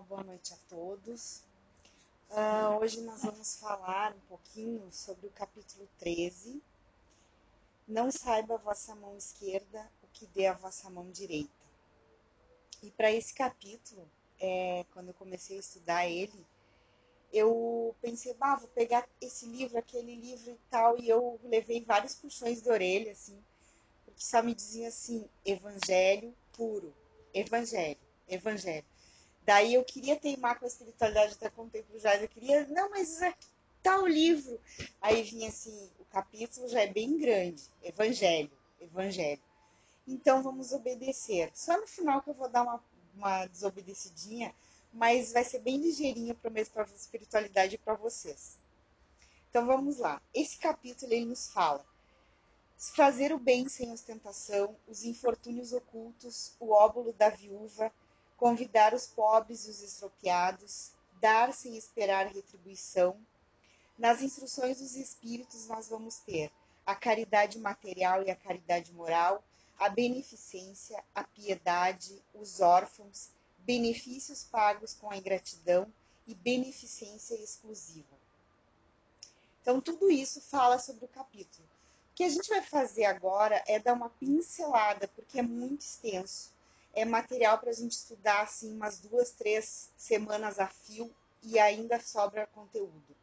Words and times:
uma 0.00 0.06
boa 0.06 0.24
noite 0.24 0.54
a 0.54 0.56
todos. 0.68 1.42
Uh, 2.30 2.78
hoje 2.80 3.02
nós 3.02 3.22
vamos 3.22 3.56
falar 3.56 4.14
um 4.14 4.20
pouquinho 4.28 4.90
sobre 4.90 5.26
o 5.26 5.30
capítulo 5.30 5.86
13. 5.98 6.62
Não 7.86 8.10
saiba 8.10 8.54
a 8.54 8.58
vossa 8.58 8.94
mão 8.94 9.14
esquerda 9.16 9.90
o 10.02 10.06
que 10.12 10.26
dê 10.28 10.46
a 10.46 10.54
vossa 10.54 10.88
mão 10.88 11.10
direita. 11.10 11.50
E 12.82 12.90
para 12.92 13.12
esse 13.12 13.34
capítulo, 13.34 14.08
é, 14.40 14.86
quando 14.94 15.08
eu 15.08 15.14
comecei 15.14 15.58
a 15.58 15.60
estudar 15.60 16.06
ele, 16.06 16.46
eu 17.30 17.94
pensei, 18.00 18.32
bah, 18.34 18.56
vou 18.56 18.68
pegar 18.68 19.06
esse 19.20 19.44
livro, 19.44 19.76
aquele 19.76 20.14
livro 20.14 20.50
e 20.50 20.58
tal, 20.70 20.98
e 20.98 21.08
eu 21.10 21.38
levei 21.44 21.84
vários 21.84 22.14
puxões 22.14 22.62
de 22.62 22.70
orelha, 22.70 23.12
assim, 23.12 23.38
porque 24.06 24.22
só 24.22 24.42
me 24.42 24.54
dizia 24.54 24.88
assim, 24.88 25.28
evangelho 25.44 26.34
puro, 26.54 26.94
evangelho, 27.34 28.00
evangelho. 28.26 28.89
Daí 29.50 29.74
eu 29.74 29.82
queria 29.82 30.14
teimar 30.14 30.56
com 30.56 30.64
a 30.64 30.68
espiritualidade 30.68 31.36
da 31.36 31.50
contemporânea, 31.50 32.22
eu 32.22 32.28
queria, 32.28 32.68
não, 32.68 32.88
mas 32.88 33.20
aqui 33.20 33.48
tá 33.82 33.98
o 33.98 34.06
livro. 34.06 34.60
Aí 35.02 35.24
vinha 35.24 35.48
assim, 35.48 35.90
o 35.98 36.04
capítulo 36.04 36.68
já 36.68 36.82
é 36.82 36.86
bem 36.86 37.18
grande, 37.18 37.64
evangelho, 37.82 38.48
evangelho. 38.80 39.42
Então 40.06 40.40
vamos 40.40 40.70
obedecer. 40.70 41.50
Só 41.52 41.76
no 41.80 41.88
final 41.88 42.22
que 42.22 42.30
eu 42.30 42.34
vou 42.34 42.48
dar 42.48 42.62
uma, 42.62 42.80
uma 43.12 43.46
desobedecidinha, 43.46 44.54
mas 44.92 45.32
vai 45.32 45.42
ser 45.42 45.58
bem 45.58 45.78
ligeirinho, 45.78 46.36
prometo 46.36 46.70
para 46.70 46.84
a 46.84 46.94
espiritualidade 46.94 47.76
para 47.76 47.94
vocês. 47.94 48.56
Então 49.50 49.66
vamos 49.66 49.98
lá. 49.98 50.22
Esse 50.32 50.58
capítulo 50.58 51.12
ele 51.12 51.24
nos 51.24 51.48
fala 51.48 51.84
fazer 52.94 53.32
o 53.32 53.38
bem 53.38 53.68
sem 53.68 53.90
ostentação, 53.90 54.76
os 54.86 55.04
infortúnios 55.04 55.72
ocultos, 55.72 56.54
o 56.60 56.70
óbolo 56.70 57.12
da 57.12 57.30
viúva, 57.30 57.92
convidar 58.40 58.94
os 58.94 59.06
pobres 59.06 59.66
e 59.66 59.70
os 59.70 59.82
estropiados, 59.82 60.92
dar 61.20 61.52
sem 61.52 61.76
esperar 61.76 62.26
retribuição. 62.26 63.14
Nas 63.98 64.22
instruções 64.22 64.80
dos 64.80 64.96
espíritos 64.96 65.68
nós 65.68 65.90
vamos 65.90 66.20
ter 66.20 66.50
a 66.86 66.94
caridade 66.94 67.58
material 67.58 68.22
e 68.22 68.30
a 68.30 68.34
caridade 68.34 68.94
moral, 68.94 69.44
a 69.78 69.90
beneficência, 69.90 71.04
a 71.14 71.22
piedade, 71.22 72.18
os 72.32 72.62
órfãos, 72.62 73.28
benefícios 73.58 74.42
pagos 74.44 74.94
com 74.94 75.10
a 75.10 75.18
ingratidão 75.18 75.86
e 76.26 76.34
beneficência 76.34 77.34
exclusiva. 77.34 78.16
Então, 79.60 79.82
tudo 79.82 80.10
isso 80.10 80.40
fala 80.40 80.78
sobre 80.78 81.04
o 81.04 81.08
capítulo. 81.08 81.68
O 82.10 82.14
que 82.14 82.24
a 82.24 82.28
gente 82.30 82.48
vai 82.48 82.62
fazer 82.62 83.04
agora 83.04 83.62
é 83.66 83.78
dar 83.78 83.92
uma 83.92 84.08
pincelada, 84.08 85.08
porque 85.08 85.38
é 85.38 85.42
muito 85.42 85.82
extenso 85.82 86.58
é 86.94 87.04
material 87.04 87.58
para 87.58 87.70
a 87.70 87.74
gente 87.74 87.92
estudar 87.92 88.42
assim 88.42 88.74
umas 88.74 89.00
duas, 89.00 89.30
três 89.30 89.90
semanas 89.96 90.58
a 90.58 90.66
fio 90.66 91.14
e 91.42 91.58
ainda 91.58 92.00
sobra 92.00 92.46
conteúdo. 92.48 93.16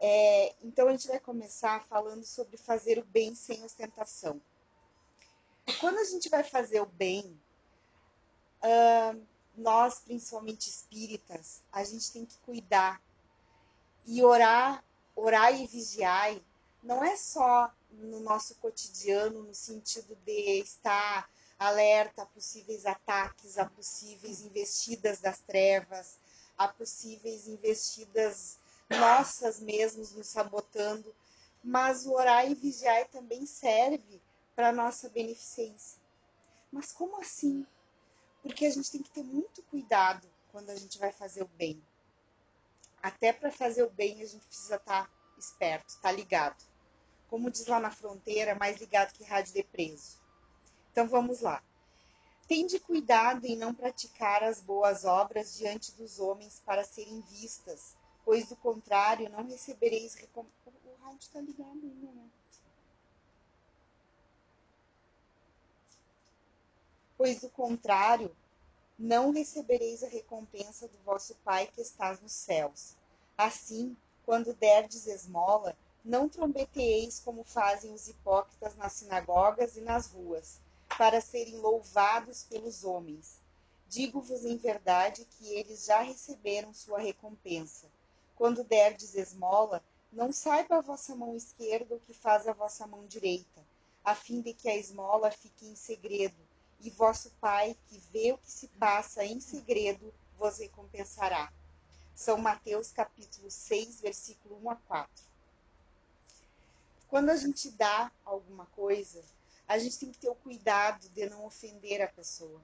É, 0.00 0.54
então 0.62 0.88
a 0.88 0.92
gente 0.92 1.08
vai 1.08 1.18
começar 1.18 1.84
falando 1.86 2.24
sobre 2.24 2.56
fazer 2.56 2.98
o 2.98 3.04
bem 3.04 3.34
sem 3.34 3.64
ostentação. 3.64 4.40
Quando 5.80 5.98
a 5.98 6.04
gente 6.04 6.28
vai 6.28 6.42
fazer 6.42 6.80
o 6.80 6.86
bem, 6.86 7.38
uh, 8.62 9.20
nós, 9.56 10.00
principalmente 10.00 10.68
espíritas, 10.68 11.62
a 11.72 11.84
gente 11.84 12.12
tem 12.12 12.24
que 12.24 12.38
cuidar 12.38 13.02
e 14.06 14.22
orar, 14.22 14.82
orar 15.14 15.52
e 15.52 15.66
vigiar. 15.66 16.34
Não 16.82 17.04
é 17.04 17.16
só 17.16 17.70
no 17.90 18.20
nosso 18.20 18.54
cotidiano, 18.56 19.42
no 19.42 19.54
sentido 19.54 20.16
de 20.24 20.60
estar 20.60 21.28
alerta 21.58 22.22
a 22.22 22.26
possíveis 22.26 22.86
ataques, 22.86 23.58
a 23.58 23.66
possíveis 23.66 24.42
investidas 24.42 25.20
das 25.20 25.40
trevas, 25.40 26.18
a 26.56 26.68
possíveis 26.68 27.48
investidas 27.48 28.58
nossas 28.88 29.60
mesmos 29.60 30.12
nos 30.12 30.28
sabotando, 30.28 31.14
mas 31.62 32.06
o 32.06 32.12
orar 32.12 32.50
e 32.50 32.54
vigiar 32.54 33.08
também 33.08 33.44
serve 33.44 34.22
para 34.54 34.72
nossa 34.72 35.08
beneficência. 35.08 36.00
Mas 36.72 36.92
como 36.92 37.20
assim? 37.20 37.66
Porque 38.42 38.66
a 38.66 38.70
gente 38.70 38.90
tem 38.90 39.02
que 39.02 39.10
ter 39.10 39.24
muito 39.24 39.62
cuidado 39.64 40.28
quando 40.52 40.70
a 40.70 40.76
gente 40.76 40.98
vai 40.98 41.12
fazer 41.12 41.42
o 41.42 41.48
bem. 41.48 41.82
Até 43.02 43.32
para 43.32 43.50
fazer 43.50 43.82
o 43.82 43.90
bem 43.90 44.22
a 44.22 44.26
gente 44.26 44.46
precisa 44.46 44.76
estar 44.76 45.06
tá 45.06 45.10
esperto, 45.36 45.88
estar 45.88 46.08
tá 46.08 46.12
ligado. 46.12 46.64
Como 47.28 47.50
diz 47.50 47.66
lá 47.66 47.78
na 47.78 47.90
fronteira, 47.90 48.54
mais 48.54 48.78
ligado 48.78 49.12
que 49.12 49.24
rádio 49.24 49.54
de 49.54 49.62
preso. 49.62 50.17
Então 50.98 51.06
vamos 51.06 51.42
lá. 51.42 51.62
Tende 52.48 52.80
cuidado 52.80 53.44
em 53.44 53.54
não 53.54 53.72
praticar 53.72 54.42
as 54.42 54.60
boas 54.60 55.04
obras 55.04 55.56
diante 55.56 55.92
dos 55.92 56.18
homens 56.18 56.60
para 56.66 56.82
serem 56.82 57.20
vistas, 57.20 57.96
pois 58.24 58.48
do 58.48 58.56
contrário 58.56 59.28
não 59.28 59.46
recebereis 59.46 60.14
recompensa. 60.14 60.76
O 60.84 61.04
rádio 61.04 61.20
está 61.20 61.40
ligado 61.40 61.78
ainda, 61.84 62.10
né? 62.10 62.28
Pois 67.16 67.42
do 67.42 67.48
contrário 67.50 68.34
não 68.98 69.30
recebereis 69.30 70.02
a 70.02 70.08
recompensa 70.08 70.88
do 70.88 70.98
vosso 71.04 71.36
Pai 71.44 71.68
que 71.68 71.80
estás 71.80 72.20
nos 72.20 72.32
céus. 72.32 72.96
Assim, 73.36 73.96
quando 74.26 74.52
derdes 74.52 75.06
esmola, 75.06 75.78
não 76.04 76.28
trombeteis 76.28 77.20
como 77.20 77.44
fazem 77.44 77.94
os 77.94 78.08
hipócritas 78.08 78.74
nas 78.74 78.94
sinagogas 78.94 79.76
e 79.76 79.80
nas 79.80 80.10
ruas 80.10 80.58
para 80.96 81.20
serem 81.20 81.56
louvados 81.56 82.44
pelos 82.44 82.84
homens. 82.84 83.40
Digo-vos 83.88 84.44
em 84.44 84.56
verdade 84.56 85.24
que 85.24 85.48
eles 85.54 85.86
já 85.86 86.00
receberam 86.00 86.72
sua 86.72 86.98
recompensa. 86.98 87.86
Quando 88.36 88.62
derdes 88.62 89.14
esmola, 89.14 89.82
não 90.12 90.32
saiba 90.32 90.76
a 90.76 90.80
vossa 90.80 91.14
mão 91.14 91.34
esquerda 91.34 91.96
o 91.96 92.00
que 92.00 92.14
faz 92.14 92.46
a 92.46 92.52
vossa 92.52 92.86
mão 92.86 93.06
direita, 93.06 93.64
a 94.04 94.14
fim 94.14 94.40
de 94.40 94.52
que 94.54 94.68
a 94.68 94.76
esmola 94.76 95.30
fique 95.30 95.66
em 95.66 95.74
segredo, 95.74 96.36
e 96.80 96.90
vosso 96.90 97.30
Pai, 97.40 97.76
que 97.88 97.98
vê 98.12 98.32
o 98.32 98.38
que 98.38 98.50
se 98.50 98.68
passa 98.68 99.24
em 99.24 99.40
segredo, 99.40 100.14
vos 100.38 100.58
recompensará. 100.58 101.52
São 102.14 102.38
Mateus 102.38 102.92
capítulo 102.92 103.50
6, 103.50 104.00
versículo 104.00 104.58
1 104.64 104.70
a 104.70 104.76
4. 104.76 105.24
Quando 107.08 107.30
a 107.30 107.36
gente 107.36 107.70
dá 107.70 108.12
alguma 108.24 108.66
coisa, 108.66 109.24
a 109.68 109.78
gente 109.78 109.98
tem 109.98 110.10
que 110.10 110.18
ter 110.18 110.30
o 110.30 110.34
cuidado 110.34 111.06
de 111.10 111.28
não 111.28 111.44
ofender 111.44 112.00
a 112.00 112.08
pessoa. 112.08 112.60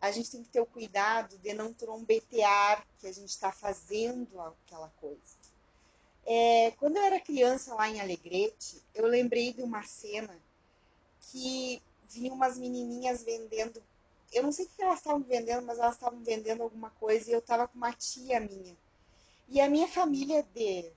A 0.00 0.10
gente 0.10 0.30
tem 0.30 0.42
que 0.42 0.50
ter 0.50 0.60
o 0.60 0.66
cuidado 0.66 1.38
de 1.38 1.54
não 1.54 1.72
trombetear 1.72 2.84
que 2.98 3.06
a 3.06 3.12
gente 3.12 3.30
está 3.30 3.52
fazendo 3.52 4.28
aquela 4.40 4.88
coisa. 5.00 5.44
É, 6.26 6.72
quando 6.72 6.96
eu 6.96 7.04
era 7.04 7.20
criança 7.20 7.74
lá 7.74 7.88
em 7.88 8.00
Alegrete, 8.00 8.82
eu 8.94 9.06
lembrei 9.06 9.52
de 9.52 9.62
uma 9.62 9.84
cena 9.84 10.36
que 11.20 11.80
vinham 12.08 12.34
umas 12.34 12.58
menininhas 12.58 13.22
vendendo. 13.22 13.82
Eu 14.32 14.42
não 14.42 14.52
sei 14.52 14.66
o 14.66 14.68
que 14.68 14.82
elas 14.82 14.98
estavam 14.98 15.22
vendendo, 15.22 15.64
mas 15.64 15.78
elas 15.78 15.94
estavam 15.94 16.20
vendendo 16.20 16.62
alguma 16.62 16.90
coisa 16.90 17.30
e 17.30 17.32
eu 17.32 17.38
estava 17.38 17.68
com 17.68 17.78
uma 17.78 17.92
tia 17.92 18.40
minha. 18.40 18.76
E 19.48 19.60
a 19.60 19.68
minha 19.68 19.86
família 19.86 20.42
de 20.54 20.90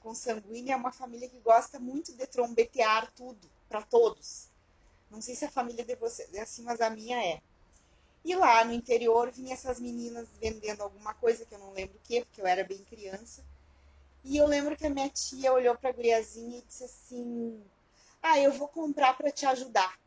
consanguínea 0.00 0.74
é 0.74 0.76
uma 0.76 0.92
família 0.92 1.28
que 1.28 1.38
gosta 1.38 1.78
muito 1.78 2.12
de 2.12 2.26
trombetear 2.26 3.12
tudo 3.14 3.48
para 3.68 3.82
todos. 3.82 4.51
Não 5.12 5.20
sei 5.20 5.34
se 5.34 5.44
a 5.44 5.50
família 5.50 5.84
de 5.84 5.94
vocês 5.94 6.32
é 6.32 6.40
assim, 6.40 6.62
mas 6.62 6.80
a 6.80 6.88
minha 6.88 7.22
é. 7.22 7.38
E 8.24 8.34
lá 8.34 8.64
no 8.64 8.72
interior 8.72 9.30
vinha 9.30 9.52
essas 9.52 9.78
meninas 9.78 10.26
vendendo 10.40 10.82
alguma 10.82 11.12
coisa 11.12 11.44
que 11.44 11.54
eu 11.54 11.58
não 11.58 11.72
lembro 11.72 11.98
o 11.98 12.00
que, 12.00 12.24
porque 12.24 12.40
eu 12.40 12.46
era 12.46 12.64
bem 12.64 12.82
criança. 12.84 13.44
E 14.24 14.38
eu 14.38 14.46
lembro 14.46 14.74
que 14.74 14.86
a 14.86 14.90
minha 14.90 15.10
tia 15.10 15.52
olhou 15.52 15.76
para 15.76 15.90
a 15.90 15.92
guriazinha 15.92 16.58
e 16.58 16.62
disse 16.62 16.84
assim: 16.84 17.62
"Ah, 18.22 18.38
eu 18.40 18.52
vou 18.52 18.68
comprar 18.68 19.14
para 19.14 19.30
te 19.30 19.44
ajudar". 19.44 20.00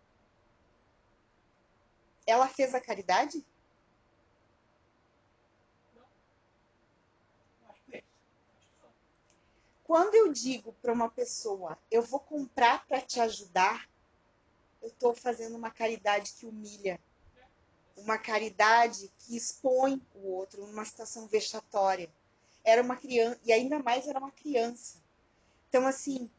Ela 2.25 2.47
fez 2.47 2.73
a 2.73 2.81
caridade? 2.81 3.45
Quando 9.83 10.15
eu 10.15 10.33
digo 10.33 10.73
para 10.81 10.91
uma 10.91 11.09
pessoa, 11.09 11.77
eu 11.91 12.01
vou 12.01 12.19
comprar 12.19 12.87
para 12.87 13.01
te 13.01 13.19
ajudar, 13.19 13.87
eu 14.85 14.89
estou 14.89 15.15
fazendo 15.15 15.55
uma 15.55 15.71
caridade 15.71 16.33
que 16.33 16.45
humilha, 16.45 16.99
uma 17.97 18.19
caridade 18.19 19.11
que 19.17 19.35
expõe 19.35 19.99
o 20.13 20.27
outro 20.27 20.65
numa 20.67 20.85
situação 20.85 21.25
vexatória. 21.25 22.07
Era 22.63 22.83
uma 22.83 22.95
criança, 22.95 23.39
e 23.43 23.51
ainda 23.51 23.79
mais 23.79 24.07
era 24.07 24.19
uma 24.19 24.31
criança. 24.31 24.97
Então, 25.67 25.87
assim, 25.87 26.29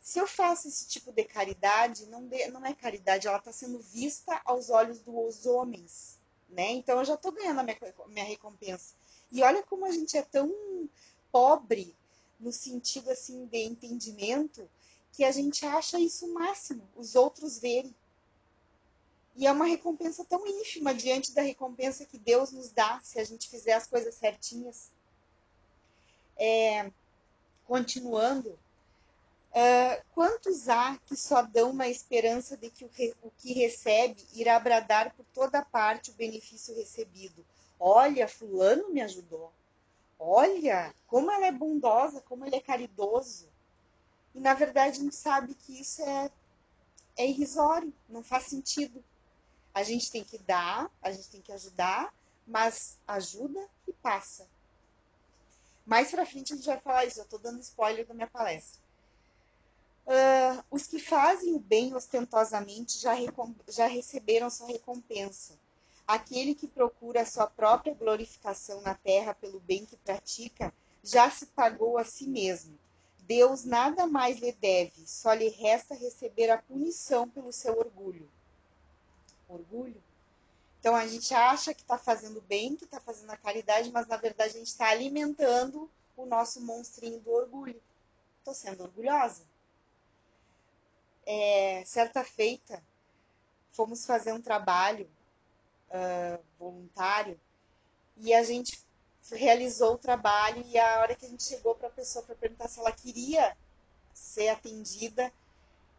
se 0.00 0.20
eu 0.20 0.28
faço 0.28 0.68
esse 0.68 0.86
tipo 0.86 1.10
de 1.10 1.24
caridade, 1.24 2.06
não, 2.06 2.24
de, 2.28 2.46
não 2.48 2.64
é 2.64 2.72
caridade, 2.72 3.26
ela 3.26 3.38
está 3.38 3.52
sendo 3.52 3.80
vista 3.80 4.40
aos 4.44 4.70
olhos 4.70 5.00
dos 5.00 5.44
homens, 5.44 6.20
né? 6.48 6.70
Então, 6.70 6.98
eu 7.00 7.04
já 7.04 7.14
estou 7.14 7.32
ganhando 7.32 7.58
a 7.58 7.62
minha, 7.64 7.78
minha 8.06 8.24
recompensa. 8.24 8.94
E 9.32 9.42
olha 9.42 9.62
como 9.64 9.84
a 9.84 9.90
gente 9.90 10.16
é 10.16 10.22
tão 10.22 10.88
pobre 11.32 11.96
no 12.38 12.52
sentido 12.52 13.10
assim 13.10 13.46
de 13.46 13.58
entendimento 13.58 14.70
que 15.12 15.24
a 15.24 15.32
gente 15.32 15.64
acha 15.66 15.98
isso 15.98 16.26
o 16.26 16.34
máximo, 16.34 16.88
os 16.96 17.14
outros 17.14 17.58
verem. 17.58 17.94
E 19.36 19.46
é 19.46 19.52
uma 19.52 19.66
recompensa 19.66 20.24
tão 20.24 20.44
ínfima 20.46 20.92
diante 20.92 21.32
da 21.32 21.42
recompensa 21.42 22.04
que 22.04 22.18
Deus 22.18 22.50
nos 22.50 22.72
dá 22.72 23.00
se 23.02 23.20
a 23.20 23.24
gente 23.24 23.48
fizer 23.48 23.74
as 23.74 23.86
coisas 23.86 24.14
certinhas. 24.16 24.90
É, 26.36 26.90
continuando, 27.64 28.50
uh, 28.50 30.04
quantos 30.12 30.68
há 30.68 30.98
que 31.06 31.16
só 31.16 31.42
dão 31.42 31.72
na 31.72 31.88
esperança 31.88 32.56
de 32.56 32.70
que 32.70 32.84
o, 32.84 32.90
re, 32.92 33.14
o 33.22 33.30
que 33.30 33.52
recebe 33.52 34.26
irá 34.34 34.58
bradar 34.58 35.14
por 35.14 35.24
toda 35.26 35.64
parte 35.64 36.10
o 36.10 36.14
benefício 36.14 36.74
recebido? 36.74 37.44
Olha, 37.78 38.26
fulano 38.26 38.88
me 38.90 39.00
ajudou. 39.02 39.52
Olha, 40.18 40.92
como 41.06 41.30
ela 41.30 41.46
é 41.46 41.52
bondosa, 41.52 42.20
como 42.22 42.44
ele 42.44 42.56
é 42.56 42.60
caridoso. 42.60 43.48
E 44.38 44.40
na 44.40 44.54
verdade 44.54 45.02
não 45.02 45.10
sabe 45.10 45.52
que 45.52 45.80
isso 45.80 46.00
é, 46.00 46.30
é 47.16 47.26
irrisório, 47.26 47.92
não 48.08 48.22
faz 48.22 48.44
sentido. 48.44 49.04
A 49.74 49.82
gente 49.82 50.12
tem 50.12 50.22
que 50.22 50.38
dar, 50.38 50.88
a 51.02 51.10
gente 51.10 51.28
tem 51.28 51.40
que 51.40 51.50
ajudar, 51.50 52.14
mas 52.46 52.96
ajuda 53.08 53.58
e 53.88 53.92
passa. 53.92 54.46
Mais 55.84 56.12
pra 56.12 56.24
frente 56.24 56.52
a 56.52 56.56
gente 56.56 56.66
vai 56.66 56.78
falar 56.78 57.04
isso, 57.04 57.18
eu 57.18 57.24
tô 57.24 57.36
dando 57.36 57.58
spoiler 57.58 58.06
da 58.06 58.14
minha 58.14 58.28
palestra. 58.28 58.80
Uh, 60.06 60.64
os 60.70 60.86
que 60.86 61.00
fazem 61.00 61.56
o 61.56 61.58
bem 61.58 61.92
ostentosamente 61.96 62.96
já, 62.96 63.14
já 63.66 63.88
receberam 63.88 64.48
sua 64.50 64.68
recompensa. 64.68 65.58
Aquele 66.06 66.54
que 66.54 66.68
procura 66.68 67.22
a 67.22 67.26
sua 67.26 67.48
própria 67.48 67.92
glorificação 67.92 68.82
na 68.82 68.94
terra 68.94 69.34
pelo 69.34 69.58
bem 69.58 69.84
que 69.84 69.96
pratica, 69.96 70.72
já 71.02 71.28
se 71.28 71.46
pagou 71.46 71.98
a 71.98 72.04
si 72.04 72.28
mesmo. 72.28 72.78
Deus 73.28 73.62
nada 73.62 74.06
mais 74.06 74.38
lhe 74.38 74.52
deve, 74.52 75.06
só 75.06 75.34
lhe 75.34 75.50
resta 75.50 75.94
receber 75.94 76.48
a 76.48 76.56
punição 76.56 77.28
pelo 77.28 77.52
seu 77.52 77.78
orgulho. 77.78 78.26
Orgulho? 79.46 80.02
Então 80.80 80.96
a 80.96 81.06
gente 81.06 81.34
acha 81.34 81.74
que 81.74 81.82
está 81.82 81.98
fazendo 81.98 82.40
bem, 82.40 82.74
que 82.74 82.86
está 82.86 82.98
fazendo 82.98 83.30
a 83.30 83.36
caridade, 83.36 83.92
mas 83.92 84.06
na 84.06 84.16
verdade 84.16 84.56
a 84.56 84.58
gente 84.58 84.68
está 84.68 84.88
alimentando 84.88 85.90
o 86.16 86.24
nosso 86.24 86.62
monstrinho 86.62 87.20
do 87.20 87.30
orgulho. 87.30 87.78
Estou 88.38 88.54
sendo 88.54 88.84
orgulhosa. 88.84 89.42
É, 91.26 91.82
certa 91.84 92.24
feita, 92.24 92.82
fomos 93.72 94.06
fazer 94.06 94.32
um 94.32 94.40
trabalho 94.40 95.06
uh, 95.90 96.42
voluntário 96.58 97.38
e 98.16 98.32
a 98.32 98.42
gente 98.42 98.82
realizou 99.30 99.94
o 99.94 99.98
trabalho 99.98 100.64
e 100.66 100.78
a 100.78 101.00
hora 101.00 101.14
que 101.14 101.26
a 101.26 101.28
gente 101.28 101.42
chegou 101.42 101.74
para 101.74 101.88
a 101.88 101.92
pessoa 101.92 102.24
para 102.24 102.34
perguntar 102.34 102.68
se 102.68 102.80
ela 102.80 102.92
queria 102.92 103.56
ser 104.14 104.48
atendida, 104.48 105.32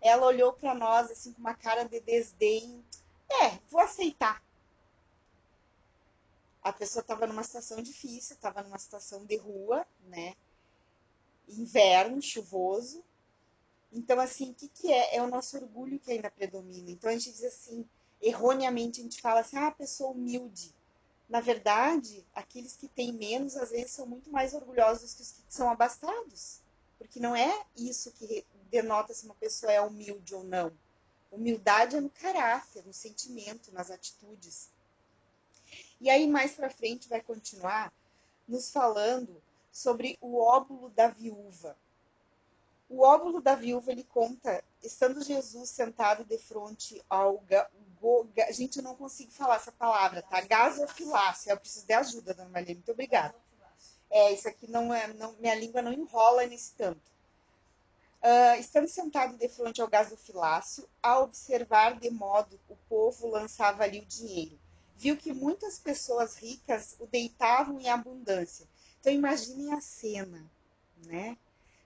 ela 0.02 0.26
olhou 0.26 0.54
para 0.54 0.74
nós 0.74 1.12
assim 1.12 1.34
com 1.34 1.40
uma 1.40 1.54
cara 1.54 1.84
de 1.84 2.00
desdém. 2.00 2.84
É, 3.30 3.60
vou 3.70 3.82
aceitar. 3.82 4.42
A 6.62 6.74
pessoa 6.74 7.02
estava 7.02 7.26
numa 7.26 7.44
situação 7.44 7.82
difícil, 7.82 8.36
estava 8.36 8.62
numa 8.62 8.78
situação 8.78 9.26
de 9.26 9.38
rua, 9.38 9.86
né? 10.08 10.36
Inverno, 11.48 12.22
chuvoso. 12.22 13.04
Então, 13.92 14.20
assim, 14.20 14.52
o 14.52 14.54
que, 14.54 14.68
que 14.68 14.92
é? 14.92 15.16
É 15.16 15.22
o 15.22 15.28
nosso 15.28 15.58
orgulho 15.58 16.00
que 16.00 16.12
ainda 16.12 16.30
predomina. 16.30 16.92
Então, 16.92 17.10
a 17.10 17.14
gente 17.14 17.32
diz 17.32 17.44
assim, 17.44 17.88
erroneamente 18.22 19.00
a 19.00 19.04
gente 19.04 19.22
fala 19.22 19.40
assim, 19.40 19.58
ah, 19.58 19.72
pessoa 19.72 20.12
humilde. 20.12 20.74
Na 21.30 21.40
verdade, 21.40 22.26
aqueles 22.34 22.76
que 22.76 22.88
têm 22.88 23.14
menos, 23.14 23.56
às 23.56 23.70
vezes, 23.70 23.92
são 23.92 24.08
muito 24.08 24.32
mais 24.32 24.56
orgulhosos 24.56 25.14
que 25.14 25.22
os 25.22 25.32
que 25.32 25.42
são 25.48 25.70
abastados. 25.70 26.60
Porque 26.98 27.20
não 27.20 27.36
é 27.36 27.66
isso 27.78 28.12
que 28.12 28.44
denota 28.72 29.14
se 29.14 29.26
uma 29.26 29.36
pessoa 29.36 29.72
é 29.72 29.80
humilde 29.80 30.34
ou 30.34 30.44
não. 30.44 30.72
Humildade 31.32 31.96
é 31.96 32.02
no 32.02 32.10
caráter, 32.10 32.84
no 32.84 32.94
sentimento, 32.94 33.72
nas 33.72 33.92
atitudes. 33.92 34.70
E 36.02 36.10
aí, 36.10 36.28
mais 36.28 36.54
para 36.54 36.70
frente, 36.70 37.08
vai 37.08 37.22
continuar 37.22 37.94
nos 38.48 38.72
falando 38.72 39.40
sobre 39.72 40.18
o 40.20 40.38
óvulo 40.38 40.90
da 40.90 41.08
viúva. 41.08 41.78
O 42.90 43.04
óvulo 43.04 43.40
da 43.40 43.54
viúva, 43.54 43.92
ele 43.92 44.04
conta, 44.04 44.64
estando 44.84 45.24
Jesus 45.24 45.70
sentado 45.70 46.24
de 46.24 46.40
frente 46.40 47.00
ao 47.08 47.38
go, 48.00 48.28
gente, 48.52 48.78
eu 48.78 48.84
não 48.84 48.96
consigo 48.96 49.32
falar 49.32 49.56
essa 49.56 49.72
palavra, 49.72 50.22
tá? 50.22 50.42
Gasofilácia. 50.42 51.52
Eu 51.52 51.60
preciso 51.60 51.86
de 51.86 51.94
ajuda, 51.94 52.34
dona 52.34 52.50
Maria. 52.50 52.74
Muito 52.74 52.92
obrigada. 52.92 53.36
É, 54.10 54.34
isso 54.34 54.48
aqui 54.48 54.70
não 54.70 54.94
é. 54.94 55.08
Não, 55.14 55.34
minha 55.34 55.56
língua 55.56 55.82
não 55.82 55.94
enrola 55.94 56.46
nesse 56.46 56.74
tanto. 56.74 57.10
Uh, 58.22 58.60
estando 58.60 58.88
sentado 58.88 59.38
de 59.38 59.48
frente 59.48 59.82
ao 59.82 59.88
gasofilácio, 59.88 60.90
a 61.02 61.20
observar 61.20 61.98
de 61.98 62.10
modo 62.10 62.60
o 62.68 62.76
povo 62.90 63.28
lançava 63.28 63.84
ali 63.84 64.00
o 64.00 64.06
dinheiro. 64.06 64.60
Viu 64.98 65.16
que 65.16 65.32
muitas 65.32 65.80
pessoas 65.80 66.36
ricas 66.36 66.98
o 67.00 67.08
deitavam 67.08 67.80
em 67.80 67.88
abundância. 67.88 68.68
Então 69.00 69.14
imaginem 69.14 69.74
a 69.74 69.80
cena, 69.80 70.46
né? 71.06 71.38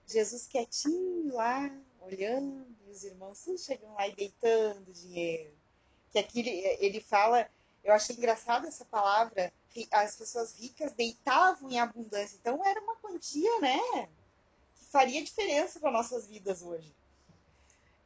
Jesus 0.06 0.48
quietinho 0.48 1.32
lá, 1.32 1.70
olhando, 2.00 2.66
e 2.84 2.90
os 2.90 3.04
irmãos 3.04 3.44
chegam 3.58 3.94
lá 3.94 4.08
e 4.08 4.16
deitando 4.16 4.92
dinheiro 4.92 5.54
que 6.14 6.18
aqui 6.20 6.40
ele, 6.40 6.50
ele 6.78 7.00
fala, 7.00 7.50
eu 7.82 7.92
achei 7.92 8.14
engraçado 8.14 8.68
essa 8.68 8.84
palavra, 8.84 9.52
as 9.90 10.14
pessoas 10.14 10.54
ricas 10.56 10.92
deitavam 10.92 11.68
em 11.68 11.80
abundância. 11.80 12.36
Então 12.40 12.64
era 12.64 12.80
uma 12.80 12.94
quantia, 12.96 13.60
né? 13.60 14.08
Que 14.76 14.84
faria 14.92 15.24
diferença 15.24 15.80
para 15.80 15.90
nossas 15.90 16.28
vidas 16.28 16.62
hoje. 16.62 16.94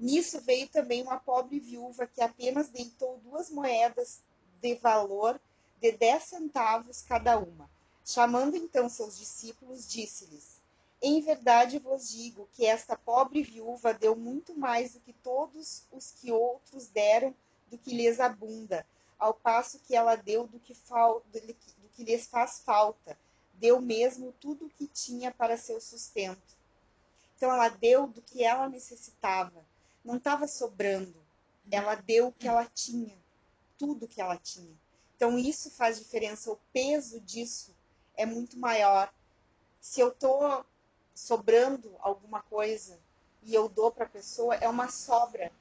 Nisso 0.01 0.41
veio 0.41 0.67
também 0.69 1.03
uma 1.03 1.21
pobre 1.21 1.61
viúva 1.61 2.07
que 2.07 2.23
apenas 2.23 2.71
deitou 2.71 3.19
duas 3.19 3.51
moedas 3.51 4.23
de 4.59 4.75
valor 4.77 5.39
de 5.79 5.93
10 5.93 6.23
centavos 6.23 7.03
cada 7.03 7.39
uma. 7.39 7.69
Chamando 8.07 8.57
então 8.57 8.89
seus 8.89 9.19
discípulos, 9.19 9.87
disse-lhes: 9.87 10.63
Em 11.03 11.21
verdade 11.21 11.79
vos 11.79 12.09
digo 12.09 12.49
que 12.55 12.65
esta 12.65 12.97
pobre 12.97 13.43
viúva 13.43 13.93
deu 13.93 14.17
muito 14.17 14.59
mais 14.59 14.95
do 14.95 15.01
que 15.01 15.13
todos 15.13 15.83
os 15.93 16.11
que 16.13 16.33
outros 16.33 16.87
deram 16.87 17.35
do 17.71 17.79
que 17.79 17.95
lhes 17.95 18.21
abunda, 18.21 18.87
ao 19.19 19.35
passo 19.35 19.81
que 19.81 19.95
ela 19.95 20.17
deu 20.17 20.47
do 20.47 20.61
que, 20.61 20.75
fal, 20.75 21.23
do, 21.33 21.41
do 21.41 21.89
que 21.95 22.05
lhes 22.05 22.27
faz 22.27 22.61
falta, 22.61 23.19
deu 23.55 23.81
mesmo 23.81 24.33
tudo 24.41 24.67
o 24.67 24.71
que 24.71 24.87
tinha 24.87 25.33
para 25.33 25.57
seu 25.57 25.81
sustento. 25.81 26.57
Então 27.37 27.51
ela 27.53 27.69
deu 27.69 28.07
do 28.07 28.23
que 28.23 28.45
ela 28.45 28.69
necessitava, 28.69 29.65
não 30.05 30.17
estava 30.17 30.47
sobrando, 30.47 31.15
ela 31.71 31.95
deu 31.95 32.29
o 32.29 32.33
que 32.33 32.49
ela 32.49 32.65
tinha, 32.65 33.17
tudo 33.77 34.05
o 34.05 34.09
que 34.09 34.21
ela 34.21 34.37
tinha. 34.37 34.77
Então 35.17 35.39
isso 35.39 35.71
faz 35.71 35.99
diferença, 35.99 36.51
o 36.51 36.59
peso 36.73 37.21
disso 37.21 37.75
é 38.17 38.25
muito 38.25 38.57
maior. 38.59 39.13
Se 39.81 40.01
eu 40.01 40.09
estou 40.09 40.65
sobrando 41.15 41.95
alguma 42.01 42.43
coisa 42.43 42.99
e 43.43 43.55
eu 43.55 43.69
dou 43.69 43.91
para 43.91 44.05
a 44.05 44.09
pessoa, 44.09 44.55
é 44.55 44.69
uma 44.69 44.89
sobra 44.89 45.53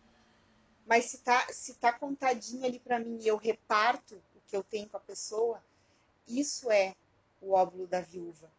mas 0.87 1.05
se 1.05 1.17
tá, 1.19 1.45
se 1.51 1.73
tá 1.73 1.91
contadinho 1.91 2.65
ali 2.65 2.79
para 2.79 2.97
mim 2.97 3.19
e 3.21 3.27
eu 3.27 3.35
reparto 3.35 4.15
o 4.15 4.41
que 4.47 4.55
eu 4.55 4.63
tenho 4.63 4.87
com 4.87 4.95
a 4.95 5.01
pessoa, 5.01 5.61
isso 6.25 6.71
é 6.71 6.95
o 7.41 7.51
óvulo 7.51 7.85
da 7.85 7.99
viúva. 7.99 8.49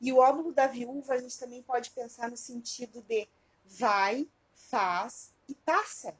E 0.00 0.12
o 0.12 0.18
óvulo 0.18 0.52
da 0.52 0.66
viúva 0.66 1.14
a 1.14 1.18
gente 1.18 1.38
também 1.38 1.62
pode 1.62 1.90
pensar 1.90 2.30
no 2.30 2.36
sentido 2.36 3.00
de 3.02 3.26
vai, 3.64 4.28
faz 4.54 5.32
e 5.48 5.54
passa. 5.54 6.14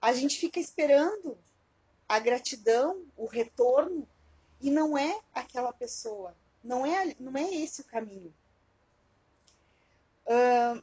A 0.00 0.12
gente 0.12 0.38
fica 0.38 0.60
esperando 0.60 1.36
a 2.08 2.20
gratidão, 2.20 3.04
o 3.16 3.26
retorno, 3.26 4.06
e 4.60 4.70
não 4.70 4.96
é 4.96 5.20
aquela 5.34 5.72
pessoa, 5.72 6.36
não 6.62 6.86
é, 6.86 7.16
não 7.18 7.36
é 7.36 7.52
esse 7.54 7.80
o 7.80 7.84
caminho. 7.84 8.32
Uh, 10.26 10.82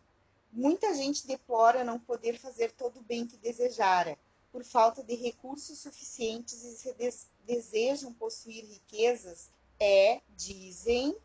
Muita 0.51 0.93
gente 0.95 1.27
deplora 1.27 1.83
não 1.83 1.99
poder 1.99 2.37
fazer 2.37 2.71
todo 2.71 2.99
o 2.99 3.03
bem 3.03 3.27
que 3.27 3.37
desejara, 3.37 4.17
por 4.51 4.63
falta 4.63 5.03
de 5.03 5.15
recursos 5.15 5.79
suficientes 5.79 6.63
e 6.63 6.75
se 6.75 6.93
des 6.93 7.27
desejam 7.45 8.13
possuir 8.13 8.63
riquezas, 8.63 9.49
é, 9.79 10.21
dizem, 10.35 11.15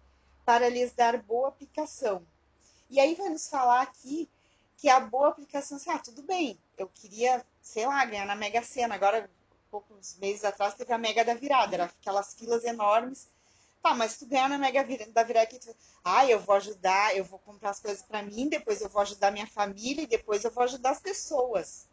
para 0.44 0.68
lhes 0.68 0.92
dar 0.92 1.22
boa 1.22 1.48
aplicação. 1.48 2.26
E 2.88 2.98
aí 2.98 3.14
vai 3.14 3.28
nos 3.28 3.48
falar 3.48 3.82
aqui 3.82 4.28
que 4.76 4.88
a 4.88 5.00
boa 5.00 5.28
aplicação, 5.28 5.76
assim, 5.76 5.90
ah, 5.90 5.98
tudo 5.98 6.22
bem, 6.22 6.58
eu 6.78 6.88
queria, 6.88 7.44
sei 7.60 7.86
lá, 7.86 8.04
ganhar 8.04 8.26
na 8.26 8.34
Mega 8.34 8.62
Sena, 8.62 8.94
agora, 8.94 9.30
poucos 9.70 10.16
meses 10.16 10.44
atrás, 10.44 10.74
teve 10.74 10.92
a 10.92 10.98
Mega 10.98 11.24
da 11.24 11.34
Virada, 11.34 11.74
era 11.74 11.84
aquelas 11.84 12.34
filas 12.34 12.64
enormes 12.64 13.28
Tá, 13.84 13.92
mas 13.92 14.16
tu 14.16 14.24
ganhar 14.24 14.48
na 14.48 14.56
Mega 14.56 14.82
da 15.12 15.22
Virada 15.22 15.46
que 15.46 15.58
tu... 15.58 15.76
Ah, 16.02 16.24
eu 16.24 16.40
vou 16.40 16.54
ajudar, 16.54 17.14
eu 17.14 17.22
vou 17.22 17.38
comprar 17.38 17.68
as 17.68 17.80
coisas 17.80 18.02
para 18.02 18.22
mim, 18.22 18.48
depois 18.48 18.80
eu 18.80 18.88
vou 18.88 19.02
ajudar 19.02 19.30
minha 19.30 19.46
família 19.46 20.04
e 20.04 20.06
depois 20.06 20.42
eu 20.42 20.50
vou 20.50 20.64
ajudar 20.64 20.92
as 20.92 21.00
pessoas. 21.00 21.86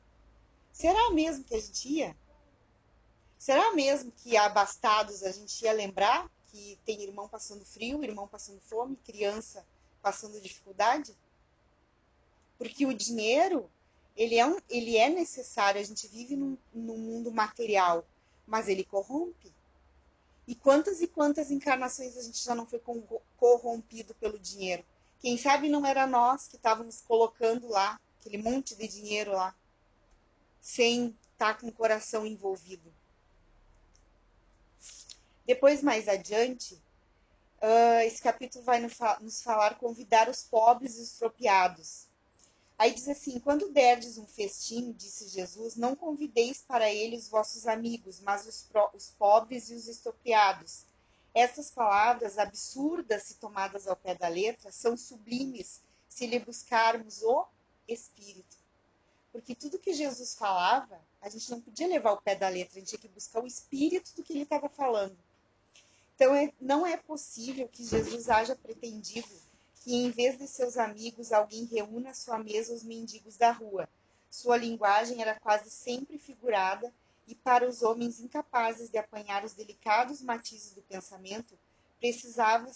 Será 0.72 1.12
mesmo 1.12 1.44
que 1.44 1.54
a 1.54 1.60
gente 1.60 1.90
ia? 1.90 2.16
Será 3.38 3.74
mesmo 3.74 4.10
que 4.10 4.38
abastados 4.38 5.22
a 5.22 5.34
gente 5.34 5.66
ia 5.66 5.74
lembrar 5.74 6.32
que 6.50 6.80
tem 6.86 7.04
irmão 7.04 7.28
passando 7.28 7.66
frio, 7.66 8.02
irmão 8.06 8.26
passando 8.26 8.62
fome, 8.62 8.96
criança 8.96 9.68
passando 10.02 10.40
dificuldade? 10.40 11.14
Porque 12.58 12.86
o 12.86 12.94
dinheiro, 12.94 13.70
ele 14.16 14.40
é, 14.40 14.46
um, 14.46 14.56
ele 14.70 14.96
é 14.96 15.10
necessário, 15.10 15.82
a 15.82 15.84
gente 15.84 16.08
vive 16.08 16.38
num, 16.38 16.58
num 16.74 16.98
mundo 16.98 17.34
material, 17.34 18.06
mas 18.48 18.70
ele 18.70 18.86
corrompe. 18.86 19.54
E 20.52 20.56
quantas 20.56 21.00
e 21.00 21.08
quantas 21.08 21.50
encarnações 21.50 22.18
a 22.18 22.22
gente 22.22 22.44
já 22.44 22.54
não 22.54 22.66
foi 22.66 22.82
corrompido 23.38 24.14
pelo 24.16 24.38
dinheiro? 24.38 24.84
Quem 25.22 25.38
sabe 25.38 25.70
não 25.70 25.86
era 25.86 26.06
nós 26.06 26.46
que 26.46 26.58
estávamos 26.58 27.00
colocando 27.00 27.70
lá 27.70 27.98
aquele 28.20 28.38
monte 28.38 28.76
de 28.76 28.86
dinheiro 28.86 29.32
lá, 29.32 29.56
sem 30.60 31.18
estar 31.32 31.54
tá 31.54 31.62
com 31.62 31.70
o 31.70 31.72
coração 31.72 32.26
envolvido. 32.26 32.94
Depois, 35.46 35.82
mais 35.82 36.10
adiante, 36.10 36.74
uh, 36.74 38.02
esse 38.06 38.22
capítulo 38.22 38.66
vai 38.66 38.82
nos 39.22 39.42
falar 39.42 39.76
convidar 39.76 40.28
os 40.28 40.44
pobres 40.44 40.98
e 40.98 41.02
os 41.04 41.12
tropiados. 41.12 42.10
Aí 42.82 42.96
diz 42.96 43.08
assim: 43.08 43.40
Quando 43.40 43.72
derdes 43.72 44.18
um 44.18 44.26
festim, 44.26 44.92
disse 44.94 45.28
Jesus, 45.28 45.76
não 45.76 45.96
convideis 45.96 46.64
para 46.64 46.92
ele 46.92 47.16
os 47.16 47.30
vossos 47.30 47.68
amigos, 47.68 48.20
mas 48.20 48.48
os, 48.48 48.68
os 48.96 49.12
pobres 49.20 49.70
e 49.70 49.76
os 49.76 49.88
estropiados. 49.88 50.88
Essas 51.32 51.70
palavras 51.70 52.40
absurdas, 52.40 53.22
se 53.22 53.36
tomadas 53.36 53.88
ao 53.88 53.96
pé 53.96 54.16
da 54.16 54.28
letra, 54.28 54.72
são 54.72 54.98
sublimes 54.98 55.84
se 56.10 56.26
lhe 56.26 56.40
buscarmos 56.40 57.22
o 57.22 57.46
Espírito. 57.88 58.58
Porque 59.32 59.54
tudo 59.54 59.78
que 59.78 59.94
Jesus 59.94 60.34
falava, 60.34 61.00
a 61.22 61.30
gente 61.30 61.52
não 61.52 61.62
podia 61.62 61.88
levar 61.88 62.14
o 62.14 62.22
pé 62.24 62.36
da 62.36 62.50
letra, 62.50 62.78
a 62.78 62.80
gente 62.80 62.90
tinha 62.90 63.00
que 63.00 63.08
buscar 63.10 63.44
o 63.44 63.48
espírito 63.48 64.16
do 64.16 64.24
que 64.24 64.34
ele 64.34 64.42
estava 64.42 64.68
falando. 64.68 65.16
Então, 66.16 66.34
é, 66.34 66.52
não 66.60 66.84
é 66.84 66.98
possível 66.98 67.68
que 67.68 67.86
Jesus 67.86 68.28
haja 68.28 68.56
pretendido 68.56 69.30
que, 69.84 69.96
em 69.96 70.12
vez 70.12 70.38
de 70.38 70.48
seus 70.48 70.78
amigos, 70.78 71.32
alguém 71.32 71.66
reúna 71.66 72.12
à 72.12 72.14
sua 72.14 72.38
mesa 72.38 72.74
os 72.74 72.84
mendigos 72.84 73.36
da 73.36 73.52
rua. 73.52 73.90
Sua 74.30 74.56
linguagem 74.56 75.22
era 75.22 75.40
quase 75.40 75.70
sempre 75.70 76.18
figurada 76.18 76.94
e, 77.28 77.36
para 77.36 77.68
os 77.68 77.82
homens 77.82 78.20
incapazes 78.20 78.90
de 78.90 78.98
apanhar 78.98 79.44
os 79.44 79.54
delicados 79.54 80.22
matizes 80.22 80.74
do 80.74 80.82
pensamento, 80.84 81.58
precisava 82.00 82.72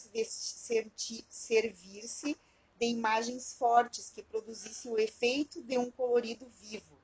servir-se 1.30 2.38
de 2.80 2.86
imagens 2.86 3.54
fortes 3.54 4.10
que 4.10 4.22
produzissem 4.22 4.92
o 4.92 5.00
efeito 5.00 5.62
de 5.62 5.78
um 5.78 5.90
colorido 5.92 6.48
vivo. 6.60 6.98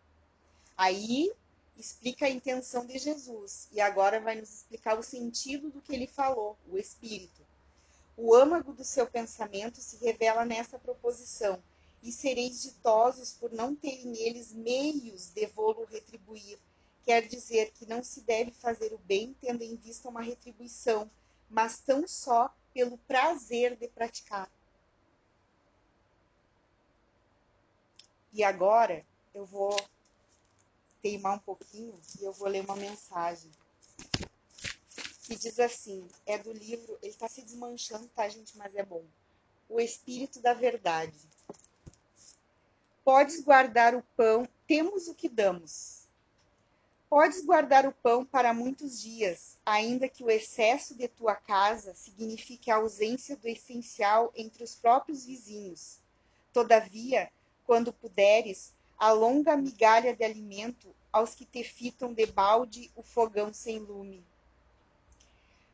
Aí 0.75 1.31
explica 1.77 2.25
a 2.25 2.29
intenção 2.29 2.85
de 2.85 2.97
Jesus 2.97 3.67
e 3.71 3.79
agora 3.79 4.19
vai 4.19 4.35
nos 4.35 4.49
explicar 4.53 4.97
o 4.99 5.03
sentido 5.03 5.69
do 5.69 5.81
que 5.81 5.93
ele 5.93 6.07
falou, 6.07 6.57
o 6.69 6.77
espírito. 6.77 7.41
O 8.23 8.35
âmago 8.35 8.71
do 8.71 8.83
seu 8.83 9.07
pensamento 9.07 9.81
se 9.81 9.97
revela 9.97 10.45
nessa 10.45 10.77
proposição, 10.77 11.59
e 12.03 12.11
sereis 12.11 12.61
ditosos 12.61 13.33
por 13.33 13.51
não 13.51 13.75
terem 13.75 14.05
neles 14.05 14.53
meios 14.53 15.31
de 15.31 15.47
vou-lo 15.47 15.85
retribuir. 15.85 16.59
Quer 17.03 17.27
dizer 17.27 17.71
que 17.71 17.87
não 17.87 18.03
se 18.03 18.21
deve 18.21 18.51
fazer 18.51 18.93
o 18.93 18.99
bem 18.99 19.35
tendo 19.41 19.63
em 19.63 19.75
vista 19.75 20.07
uma 20.07 20.21
retribuição, 20.21 21.09
mas 21.49 21.79
tão 21.79 22.07
só 22.07 22.53
pelo 22.71 22.95
prazer 22.99 23.75
de 23.75 23.87
praticar. 23.87 24.51
E 28.31 28.43
agora 28.43 29.03
eu 29.33 29.47
vou 29.47 29.75
teimar 31.01 31.37
um 31.37 31.39
pouquinho 31.39 31.99
e 32.19 32.23
eu 32.23 32.33
vou 32.33 32.47
ler 32.47 32.63
uma 32.63 32.75
mensagem 32.75 33.49
que 35.31 35.37
diz 35.37 35.59
assim: 35.61 36.05
é 36.25 36.37
do 36.37 36.51
livro, 36.51 36.99
ele 37.01 37.13
está 37.13 37.29
se 37.29 37.41
desmanchando, 37.41 38.05
tá, 38.09 38.27
gente? 38.27 38.57
Mas 38.57 38.75
é 38.75 38.83
bom. 38.83 39.05
O 39.69 39.79
Espírito 39.79 40.41
da 40.41 40.53
Verdade. 40.53 41.17
Podes 43.01 43.39
guardar 43.41 43.95
o 43.95 44.03
pão, 44.17 44.45
temos 44.67 45.07
o 45.07 45.15
que 45.15 45.29
damos. 45.29 46.01
Podes 47.09 47.45
guardar 47.45 47.85
o 47.85 47.93
pão 47.93 48.25
para 48.25 48.53
muitos 48.53 49.01
dias, 49.01 49.57
ainda 49.65 50.09
que 50.09 50.23
o 50.23 50.29
excesso 50.29 50.95
de 50.95 51.07
tua 51.07 51.35
casa 51.35 51.93
signifique 51.95 52.69
a 52.69 52.75
ausência 52.75 53.37
do 53.37 53.47
essencial 53.47 54.31
entre 54.35 54.63
os 54.63 54.75
próprios 54.75 55.25
vizinhos. 55.25 55.99
Todavia, 56.51 57.31
quando 57.65 57.93
puderes, 57.93 58.73
alonga 58.97 59.53
a 59.53 59.57
migalha 59.57 60.13
de 60.13 60.25
alimento 60.25 60.93
aos 61.11 61.33
que 61.33 61.45
te 61.45 61.63
fitam 61.63 62.13
de 62.13 62.25
balde 62.25 62.91
o 62.95 63.01
fogão 63.01 63.53
sem 63.53 63.79
lume. 63.79 64.23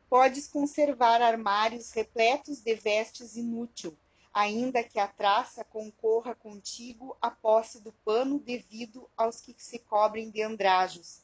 Podes 0.08 0.48
conservar 0.48 1.20
armários 1.20 1.90
repletos 1.92 2.60
de 2.60 2.74
vestes 2.74 3.36
inútil, 3.36 3.96
ainda 4.32 4.82
que 4.82 4.98
a 4.98 5.06
traça 5.06 5.64
concorra 5.64 6.34
contigo 6.34 7.16
a 7.20 7.30
posse 7.30 7.80
do 7.80 7.92
pano 7.92 8.38
devido 8.38 9.08
aos 9.16 9.40
que 9.40 9.54
se 9.58 9.78
cobrem 9.78 10.30
de 10.30 10.42
andrajos. 10.42 11.22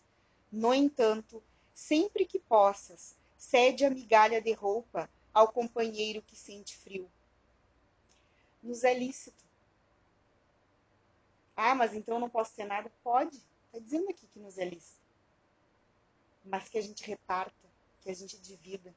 No 0.52 0.74
entanto, 0.74 1.42
sempre 1.72 2.26
que 2.26 2.38
possas, 2.38 3.16
cede 3.36 3.84
a 3.84 3.90
migalha 3.90 4.40
de 4.40 4.52
roupa 4.52 5.08
ao 5.32 5.48
companheiro 5.50 6.22
que 6.22 6.36
sente 6.36 6.76
frio. 6.76 7.10
Nos 8.62 8.84
é 8.84 8.94
lícito 8.94 9.44
ah, 11.56 11.74
mas 11.74 11.94
então 11.94 12.18
não 12.18 12.28
posso 12.28 12.54
ter 12.54 12.64
nada? 12.64 12.90
Pode. 13.02 13.36
Está 13.66 13.78
dizendo 13.78 14.10
aqui 14.10 14.26
que 14.26 14.38
nos 14.38 14.58
é 14.58 14.64
lícito. 14.64 15.02
Mas 16.44 16.68
que 16.68 16.78
a 16.78 16.82
gente 16.82 17.04
reparta, 17.04 17.68
que 18.04 18.10
a 18.10 18.14
gente 18.14 18.36
divida, 18.38 18.94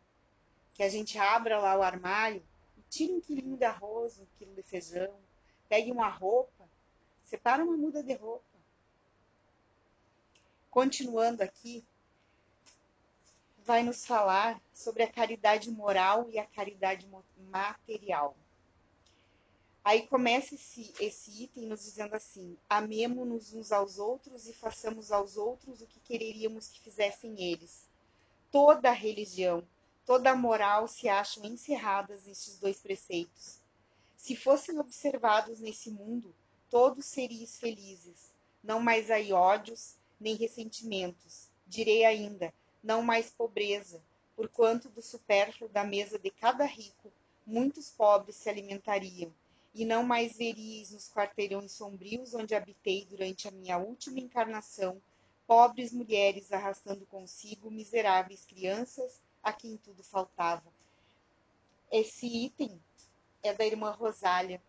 que 0.73 0.83
a 0.83 0.89
gente 0.89 1.17
abra 1.17 1.57
lá 1.57 1.77
o 1.77 1.81
armário 1.81 2.43
e 2.77 2.81
tire 2.89 3.13
um 3.13 3.21
quilinho 3.21 3.57
de 3.57 3.63
arroz, 3.63 4.19
um 4.19 4.25
quilo 4.37 4.53
de 4.53 4.61
feijão, 4.61 5.15
pegue 5.69 5.91
uma 5.91 6.09
roupa, 6.09 6.67
separa 7.23 7.63
uma 7.63 7.77
muda 7.77 8.03
de 8.03 8.13
roupa. 8.13 8.43
Continuando 10.69 11.41
aqui, 11.41 11.83
vai 13.63 13.81
nos 13.81 14.05
falar 14.05 14.61
sobre 14.73 15.03
a 15.03 15.11
caridade 15.11 15.71
moral 15.71 16.29
e 16.29 16.37
a 16.37 16.45
caridade 16.45 17.07
material. 17.49 18.35
Aí 19.83 20.05
começa 20.05 20.53
esse, 20.53 20.93
esse 20.99 21.43
item 21.43 21.65
nos 21.65 21.81
dizendo 21.81 22.13
assim: 22.13 22.57
amemo-nos 22.69 23.53
uns 23.53 23.71
aos 23.71 23.97
outros 23.97 24.45
e 24.45 24.53
façamos 24.53 25.13
aos 25.13 25.37
outros 25.37 25.81
o 25.81 25.87
que 25.87 26.01
quereríamos 26.01 26.67
que 26.67 26.81
fizessem 26.81 27.41
eles. 27.41 27.87
Toda 28.59 28.91
religião, 28.91 29.63
toda 30.03 30.35
moral 30.35 30.87
se 30.87 31.07
acham 31.07 31.45
encerradas 31.45 32.25
nestes 32.25 32.57
dois 32.57 32.79
preceitos. 32.79 33.59
Se 34.15 34.35
fossem 34.35 34.79
observados 34.79 35.59
nesse 35.59 35.91
mundo, 35.91 36.33
todos 36.67 37.05
seriam 37.05 37.45
felizes. 37.45 38.31
Não 38.63 38.79
mais 38.79 39.11
aí 39.11 39.31
ódios, 39.31 39.95
nem 40.19 40.33
ressentimentos. 40.33 41.49
Direi 41.67 42.03
ainda, 42.03 42.51
não 42.83 43.03
mais 43.03 43.29
pobreza, 43.29 44.01
porquanto 44.35 44.89
do 44.89 45.03
supérfluo 45.03 45.69
da 45.69 45.83
mesa 45.83 46.17
de 46.17 46.31
cada 46.31 46.65
rico, 46.65 47.13
muitos 47.45 47.91
pobres 47.91 48.37
se 48.37 48.49
alimentariam 48.49 49.31
e 49.71 49.85
não 49.85 50.01
mais 50.01 50.35
veríeis 50.35 50.89
nos 50.89 51.11
quarteirões 51.11 51.73
sombrios 51.73 52.33
onde 52.33 52.55
habitei 52.55 53.05
durante 53.05 53.47
a 53.47 53.51
minha 53.51 53.77
última 53.77 54.19
encarnação, 54.19 54.99
pobres 55.47 55.91
mulheres 55.91 56.51
arrastando 56.51 57.05
consigo 57.05 57.71
miseráveis 57.71 58.45
crianças 58.45 59.19
a 59.41 59.51
quem 59.51 59.77
tudo 59.77 60.03
faltava. 60.03 60.71
Esse 61.91 62.27
item 62.27 62.79
é 63.41 63.53
da 63.53 63.65
irmã 63.65 63.91
Rosália. 63.91 64.61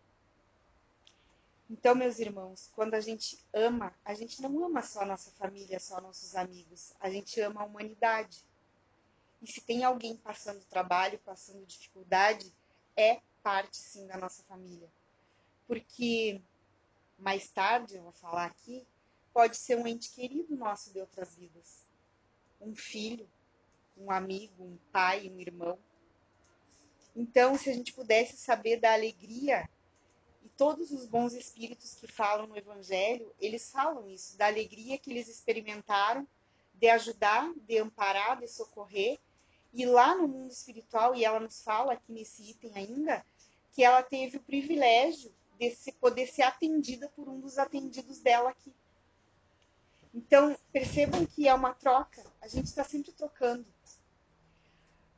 Então, 1.69 1.93
meus 1.93 2.17
irmãos, 2.17 2.71
quando 2.73 2.95
a 2.95 3.01
gente 3.01 3.37
ama, 3.53 3.93
a 4.03 4.15
gente 4.15 4.41
não 4.41 4.65
ama 4.65 4.81
só 4.81 5.05
nossa 5.05 5.29
família, 5.31 5.79
só 5.79 6.01
nossos 6.01 6.35
amigos, 6.35 6.95
a 6.99 7.11
gente 7.11 7.39
ama 7.41 7.61
a 7.61 7.65
humanidade. 7.65 8.43
E 9.41 9.51
se 9.51 9.61
tem 9.61 9.83
alguém 9.83 10.17
passando 10.17 10.65
trabalho, 10.65 11.19
passando 11.19 11.65
dificuldade, 11.67 12.51
é 12.97 13.21
parte 13.43 13.77
sim 13.77 14.07
da 14.07 14.17
nossa 14.17 14.41
família 14.43 14.89
porque 15.69 16.41
mais 17.19 17.47
tarde, 17.51 17.95
eu 17.95 18.01
vou 18.01 18.11
falar 18.11 18.45
aqui, 18.45 18.83
pode 19.33 19.57
ser 19.57 19.77
um 19.77 19.87
ente 19.87 20.11
querido 20.11 20.55
nosso 20.55 20.91
de 20.91 20.99
outras 20.99 21.35
vidas. 21.35 21.85
Um 22.59 22.75
filho, 22.75 23.29
um 23.97 24.11
amigo, 24.11 24.63
um 24.63 24.77
pai, 24.91 25.29
um 25.29 25.39
irmão. 25.39 25.77
Então, 27.15 27.57
se 27.57 27.69
a 27.69 27.73
gente 27.73 27.93
pudesse 27.93 28.37
saber 28.37 28.79
da 28.79 28.93
alegria, 28.93 29.69
e 30.43 30.49
todos 30.49 30.91
os 30.91 31.05
bons 31.05 31.33
espíritos 31.33 31.95
que 31.95 32.07
falam 32.07 32.47
no 32.47 32.57
Evangelho, 32.57 33.33
eles 33.39 33.71
falam 33.71 34.09
isso, 34.09 34.37
da 34.37 34.47
alegria 34.47 34.97
que 34.97 35.11
eles 35.11 35.27
experimentaram 35.27 36.27
de 36.73 36.87
ajudar, 36.87 37.51
de 37.67 37.77
amparar, 37.77 38.39
de 38.39 38.47
socorrer. 38.47 39.19
E 39.73 39.85
lá 39.85 40.15
no 40.15 40.27
mundo 40.27 40.51
espiritual, 40.51 41.13
e 41.13 41.23
ela 41.23 41.39
nos 41.39 41.61
fala 41.61 41.93
aqui 41.93 42.11
nesse 42.11 42.49
item 42.49 42.71
ainda, 42.73 43.23
que 43.73 43.83
ela 43.83 44.01
teve 44.01 44.37
o 44.37 44.41
privilégio 44.41 45.31
de 45.59 45.71
se, 45.71 45.91
poder 45.91 46.27
ser 46.27 46.43
atendida 46.43 47.09
por 47.09 47.27
um 47.27 47.39
dos 47.39 47.57
atendidos 47.57 48.19
dela 48.19 48.49
aqui. 48.49 48.73
Então, 50.13 50.57
percebam 50.71 51.25
que 51.25 51.47
é 51.47 51.53
uma 51.53 51.73
troca, 51.73 52.23
a 52.41 52.47
gente 52.47 52.65
está 52.65 52.83
sempre 52.83 53.11
trocando. 53.11 53.65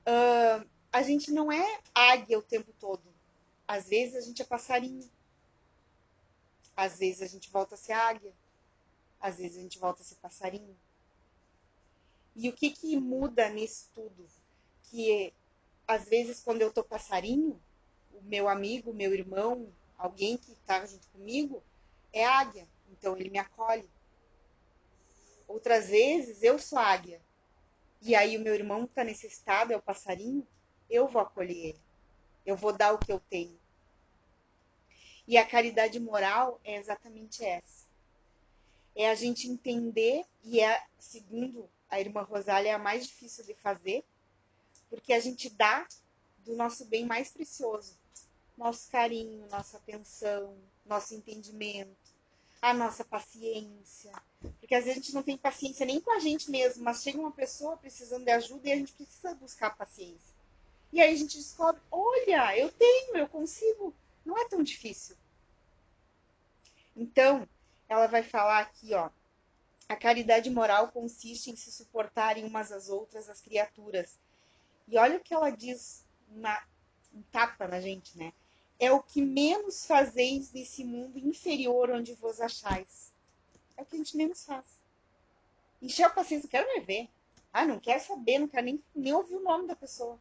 Uh, 0.01 0.67
a 0.91 1.01
gente 1.01 1.31
não 1.31 1.51
é 1.51 1.79
águia 1.95 2.37
o 2.37 2.43
tempo 2.43 2.73
todo. 2.79 3.01
Às 3.67 3.87
vezes 3.87 4.15
a 4.15 4.21
gente 4.21 4.41
é 4.41 4.45
passarinho. 4.45 5.09
Às 6.75 6.99
vezes 6.99 7.21
a 7.21 7.27
gente 7.27 7.49
volta 7.49 7.75
a 7.75 7.77
ser 7.77 7.93
águia. 7.93 8.33
às 9.19 9.37
vezes 9.37 9.57
a 9.57 9.61
gente 9.61 9.79
volta 9.79 10.01
a 10.01 10.05
ser 10.05 10.15
passarinho. 10.15 10.75
E 12.35 12.49
o 12.49 12.53
que 12.53 12.71
que 12.71 12.99
muda 12.99 13.49
nisso 13.49 13.89
tudo? 13.93 14.27
Que 14.89 15.31
às 15.87 16.09
vezes 16.09 16.41
quando 16.41 16.61
eu 16.61 16.73
tô 16.73 16.83
passarinho, 16.83 17.61
o 18.13 18.21
meu 18.23 18.49
amigo, 18.49 18.93
meu 18.93 19.13
irmão, 19.13 19.67
alguém 19.97 20.37
que 20.37 20.53
está 20.53 20.85
junto 20.85 21.07
comigo, 21.09 21.63
é 22.11 22.25
águia. 22.25 22.67
Então 22.91 23.15
ele 23.15 23.29
me 23.29 23.37
acolhe. 23.37 23.87
Outras 25.51 25.89
vezes 25.89 26.41
eu 26.43 26.57
sou 26.57 26.79
águia. 26.79 27.21
E 28.01 28.15
aí 28.15 28.37
o 28.37 28.41
meu 28.41 28.55
irmão 28.55 28.85
está 28.85 29.03
necessitado, 29.03 29.73
é 29.73 29.77
o 29.77 29.81
passarinho, 29.81 30.47
eu 30.89 31.07
vou 31.07 31.21
acolher 31.21 31.57
ele. 31.57 31.81
Eu 32.45 32.55
vou 32.55 32.71
dar 32.71 32.93
o 32.93 32.97
que 32.97 33.11
eu 33.11 33.19
tenho. 33.19 33.59
E 35.27 35.37
a 35.37 35.45
caridade 35.45 35.99
moral 35.99 36.59
é 36.63 36.77
exatamente 36.77 37.43
essa. 37.43 37.85
É 38.95 39.09
a 39.09 39.15
gente 39.15 39.47
entender, 39.47 40.25
e 40.43 40.59
é, 40.59 40.83
segundo 40.97 41.69
a 41.89 41.99
irmã 41.99 42.21
Rosália, 42.23 42.69
é 42.69 42.73
a 42.73 42.79
mais 42.79 43.05
difícil 43.05 43.45
de 43.45 43.53
fazer, 43.53 44.03
porque 44.89 45.13
a 45.13 45.19
gente 45.19 45.49
dá 45.49 45.85
do 46.39 46.55
nosso 46.55 46.85
bem 46.85 47.05
mais 47.05 47.29
precioso, 47.29 47.97
nosso 48.57 48.89
carinho, 48.89 49.47
nossa 49.49 49.77
atenção, 49.77 50.57
nosso 50.85 51.13
entendimento, 51.13 52.10
a 52.61 52.73
nossa 52.73 53.03
paciência. 53.03 54.11
Porque 54.59 54.75
às 54.75 54.85
vezes 54.85 54.99
a 54.99 55.01
gente 55.01 55.13
não 55.15 55.23
tem 55.23 55.37
paciência 55.37 55.85
nem 55.85 55.99
com 55.99 56.11
a 56.11 56.19
gente 56.19 56.49
mesmo, 56.51 56.83
mas 56.83 57.01
chega 57.01 57.17
uma 57.17 57.31
pessoa 57.31 57.77
precisando 57.77 58.23
de 58.23 58.31
ajuda 58.31 58.69
e 58.69 58.71
a 58.71 58.75
gente 58.75 58.93
precisa 58.93 59.33
buscar 59.35 59.75
paciência. 59.75 60.35
E 60.93 61.01
aí 61.01 61.13
a 61.13 61.17
gente 61.17 61.37
descobre: 61.37 61.81
olha, 61.91 62.57
eu 62.57 62.71
tenho, 62.71 63.17
eu 63.17 63.27
consigo. 63.27 63.93
Não 64.25 64.37
é 64.37 64.47
tão 64.47 64.61
difícil. 64.61 65.15
Então, 66.95 67.47
ela 67.89 68.07
vai 68.07 68.21
falar 68.21 68.59
aqui, 68.59 68.93
ó. 68.93 69.09
A 69.89 69.95
caridade 69.95 70.49
moral 70.49 70.89
consiste 70.89 71.49
em 71.49 71.55
se 71.55 71.71
suportarem 71.71 72.45
umas 72.45 72.71
às 72.71 72.89
outras 72.89 73.29
as 73.29 73.41
criaturas. 73.41 74.17
E 74.87 74.97
olha 74.97 75.17
o 75.17 75.19
que 75.19 75.33
ela 75.33 75.49
diz, 75.49 76.05
um 77.13 77.21
tapa 77.31 77.67
na 77.67 77.81
gente, 77.81 78.17
né? 78.17 78.31
É 78.81 78.91
o 78.91 78.99
que 78.99 79.21
menos 79.21 79.85
fazeis 79.85 80.51
nesse 80.51 80.83
mundo 80.83 81.19
inferior 81.19 81.91
onde 81.91 82.15
vos 82.15 82.41
achais. 82.41 83.13
É 83.77 83.83
o 83.83 83.85
que 83.85 83.93
a 83.93 83.99
gente 83.99 84.17
menos 84.17 84.43
faz. 84.43 84.65
Encher 85.79 86.05
a 86.05 86.09
paciência, 86.09 86.49
quero 86.49 86.67
me 86.67 86.79
ver. 86.79 87.07
Ah, 87.53 87.63
não 87.63 87.79
quero 87.79 88.03
saber, 88.03 88.39
não 88.39 88.47
quero 88.47 88.65
nem, 88.65 88.83
nem 88.95 89.13
ouvir 89.13 89.35
o 89.35 89.43
nome 89.43 89.67
da 89.67 89.75
pessoa. 89.75 90.17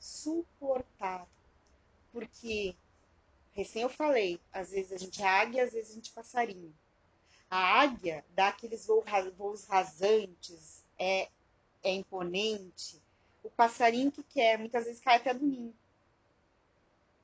Suportar. 0.00 1.28
Porque 2.10 2.74
recém 3.52 3.82
eu 3.82 3.90
falei, 3.90 4.40
às 4.50 4.70
vezes 4.70 4.92
a 4.92 4.96
gente 4.96 5.22
é 5.22 5.26
águia, 5.26 5.64
às 5.64 5.72
vezes 5.74 5.90
a 5.90 5.94
gente 5.94 6.10
é 6.10 6.14
passarinho. 6.14 6.74
A 7.50 7.82
águia 7.82 8.24
dá 8.30 8.48
aqueles 8.48 8.86
voos 8.86 9.66
rasantes, 9.66 10.82
é, 10.98 11.28
é 11.82 11.92
imponente. 11.92 13.02
O 13.42 13.50
passarinho 13.50 14.10
que 14.10 14.22
quer, 14.22 14.58
muitas 14.58 14.86
vezes 14.86 15.02
cai 15.02 15.16
até 15.16 15.34
do 15.34 15.44
ninho. 15.44 15.74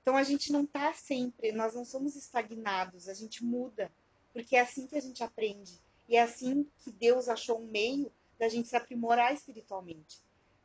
Então 0.08 0.16
a 0.16 0.22
gente 0.22 0.50
não 0.50 0.64
está 0.64 0.90
sempre, 0.94 1.52
nós 1.52 1.74
não 1.74 1.84
somos 1.84 2.16
estagnados, 2.16 3.10
a 3.10 3.12
gente 3.12 3.44
muda, 3.44 3.92
porque 4.32 4.56
é 4.56 4.60
assim 4.60 4.86
que 4.86 4.96
a 4.96 5.00
gente 5.02 5.22
aprende. 5.22 5.78
E 6.08 6.16
é 6.16 6.22
assim 6.22 6.66
que 6.78 6.90
Deus 6.90 7.28
achou 7.28 7.60
um 7.60 7.66
meio 7.66 8.10
da 8.38 8.48
gente 8.48 8.68
se 8.68 8.74
aprimorar 8.74 9.34
espiritualmente. 9.34 10.16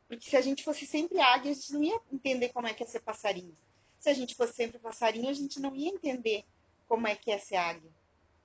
Porque 0.08 0.30
se 0.30 0.34
a 0.34 0.40
gente 0.40 0.64
fosse 0.64 0.86
sempre 0.86 1.20
águia, 1.20 1.50
a 1.50 1.54
gente 1.54 1.74
não 1.74 1.84
ia 1.84 2.00
entender 2.10 2.54
como 2.54 2.66
é 2.68 2.72
que 2.72 2.84
é 2.84 2.86
ser 2.86 3.00
passarinho. 3.00 3.54
Se 3.98 4.08
a 4.08 4.14
gente 4.14 4.34
fosse 4.34 4.54
sempre 4.54 4.78
passarinho, 4.78 5.28
a 5.28 5.34
gente 5.34 5.60
não 5.60 5.76
ia 5.76 5.90
entender 5.90 6.42
como 6.88 7.06
é 7.06 7.14
que 7.14 7.30
é 7.30 7.36
ser 7.36 7.56
águia. 7.56 7.92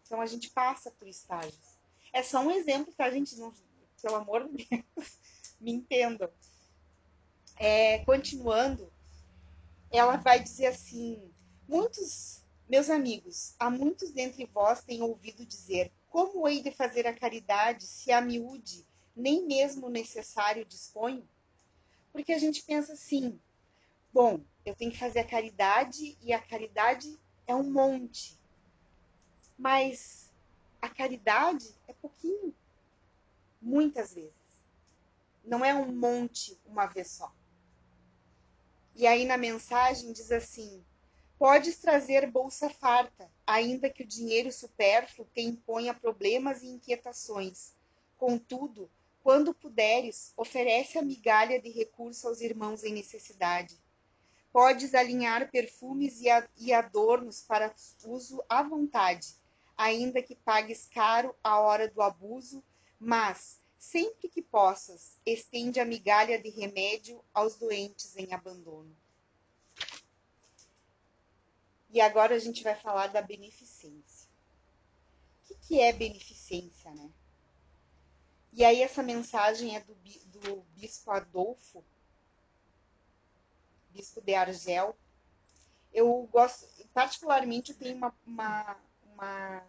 Então 0.06 0.20
a 0.20 0.25
gente 0.25 0.50
passa 0.50 0.91
por 0.91 1.08
estágios. 1.08 1.77
É 2.12 2.22
só 2.22 2.41
um 2.41 2.51
exemplo, 2.51 2.94
tá, 2.94 3.10
gente? 3.10 3.38
Não, 3.38 3.53
pelo 4.01 4.15
amor 4.15 4.50
de 4.50 4.68
Deus, 4.70 5.18
me 5.62 5.72
entendam. 5.72 6.29
É, 7.55 8.00
continuando, 8.00 8.92
ela 9.91 10.17
vai 10.17 10.39
dizer 10.39 10.67
assim: 10.67 11.31
muitos, 11.67 12.43
meus 12.69 12.89
amigos, 12.89 13.55
há 13.59 13.69
muitos 13.69 14.11
dentre 14.11 14.45
vós 14.45 14.83
têm 14.83 15.01
ouvido 15.01 15.45
dizer: 15.45 15.91
como 16.09 16.47
hei 16.47 16.61
de 16.61 16.71
fazer 16.71 17.07
a 17.07 17.13
caridade 17.13 17.85
se 17.85 18.11
a 18.11 18.21
miúde 18.21 18.85
nem 19.15 19.45
mesmo 19.45 19.87
o 19.87 19.91
necessário 19.91 20.65
disponho? 20.65 21.27
Porque 22.11 22.33
a 22.33 22.39
gente 22.39 22.63
pensa 22.63 22.93
assim: 22.93 23.39
bom, 24.13 24.41
eu 24.65 24.75
tenho 24.75 24.91
que 24.91 24.97
fazer 24.97 25.19
a 25.19 25.27
caridade 25.27 26.17
e 26.21 26.33
a 26.33 26.41
caridade 26.41 27.17
é 27.47 27.55
um 27.55 27.71
monte. 27.71 28.37
Mas 29.57 30.31
a 30.81 30.87
caridade 30.87 31.75
é 31.87 31.93
pouquinho, 31.93 32.55
muitas 33.61 34.13
vezes. 34.13 34.33
Não 35.43 35.65
é 35.65 35.73
um 35.73 35.91
monte 35.91 36.57
uma 36.65 36.85
vez 36.85 37.09
só. 37.09 37.31
E 39.00 39.07
aí 39.07 39.25
na 39.25 39.38
mensagem 39.38 40.12
diz 40.12 40.31
assim: 40.31 40.85
Podes 41.38 41.77
trazer 41.77 42.29
bolsa 42.29 42.70
farta, 42.70 43.31
ainda 43.48 43.90
que 43.90 44.03
o 44.03 44.07
dinheiro 44.07 44.51
supérfluo 44.51 45.25
te 45.33 45.42
imponha 45.42 45.94
problemas 45.94 46.62
e 46.62 46.68
inquietações. 46.68 47.74
Contudo, 48.18 48.92
quando 49.24 49.53
puderes, 49.53 50.33
oferece 50.35 50.98
a 50.98 51.01
migalha 51.01 51.62
de 51.62 51.70
recurso 51.70 52.27
aos 52.27 52.42
irmãos 52.42 52.83
em 52.83 52.94
necessidade 52.94 53.79
Podes 54.51 54.96
alinhar 54.96 55.50
perfumes 55.51 56.22
e 56.57 56.74
adornos 56.74 57.42
para 57.42 57.74
uso 58.03 58.44
à 58.50 58.64
vontade, 58.64 59.35
ainda 59.77 60.24
que 60.24 60.35
pagues 60.35 60.88
caro 60.92 61.35
a 61.44 61.59
hora 61.59 61.88
do 61.88 62.01
abuso, 62.01 62.64
mas, 63.00 63.62
sempre 63.79 64.27
que 64.27 64.42
possas, 64.42 65.18
estende 65.25 65.79
a 65.79 65.85
migalha 65.85 66.37
de 66.37 66.50
remédio 66.50 67.24
aos 67.33 67.55
doentes 67.55 68.18
em 68.18 68.33
abandono. 68.33 68.94
E 71.89 72.01
agora 72.01 72.35
a 72.35 72.39
gente 72.39 72.61
vai 72.61 72.75
falar 72.75 73.07
da 73.07 73.22
beneficência. 73.22 74.29
O 75.50 75.55
que, 75.61 75.79
é 75.79 75.94
beneficência, 75.94 76.94
né? 76.94 77.09
E 78.51 78.63
aí 78.63 78.81
essa 78.81 79.01
mensagem 79.01 79.75
é 79.75 79.79
do, 79.79 79.96
do 79.96 80.61
bispo 80.75 81.09
Adolfo, 81.11 81.83
bispo 83.89 84.22
de 84.22 84.35
Argel. 84.35 84.96
Eu 85.94 86.27
gosto, 86.31 86.68
particularmente, 86.94 87.72
eu 87.72 87.77
tenho 87.77 87.96
uma, 87.96 88.13
uma, 88.25 88.77
uma, 89.13 89.68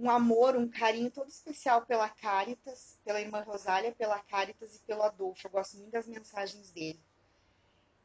um 0.00 0.08
amor, 0.08 0.56
um 0.56 0.68
carinho 0.68 1.10
todo 1.10 1.28
especial 1.28 1.84
pela 1.84 2.08
Caritas, 2.08 2.98
pela 3.04 3.20
irmã 3.20 3.42
Rosália, 3.42 3.92
pela 3.92 4.18
Caritas 4.20 4.76
e 4.76 4.80
pelo 4.80 5.02
Adolfo. 5.02 5.46
Eu 5.46 5.50
gosto 5.50 5.76
muito 5.76 5.90
das 5.90 6.06
mensagens 6.06 6.70
dele. 6.70 7.00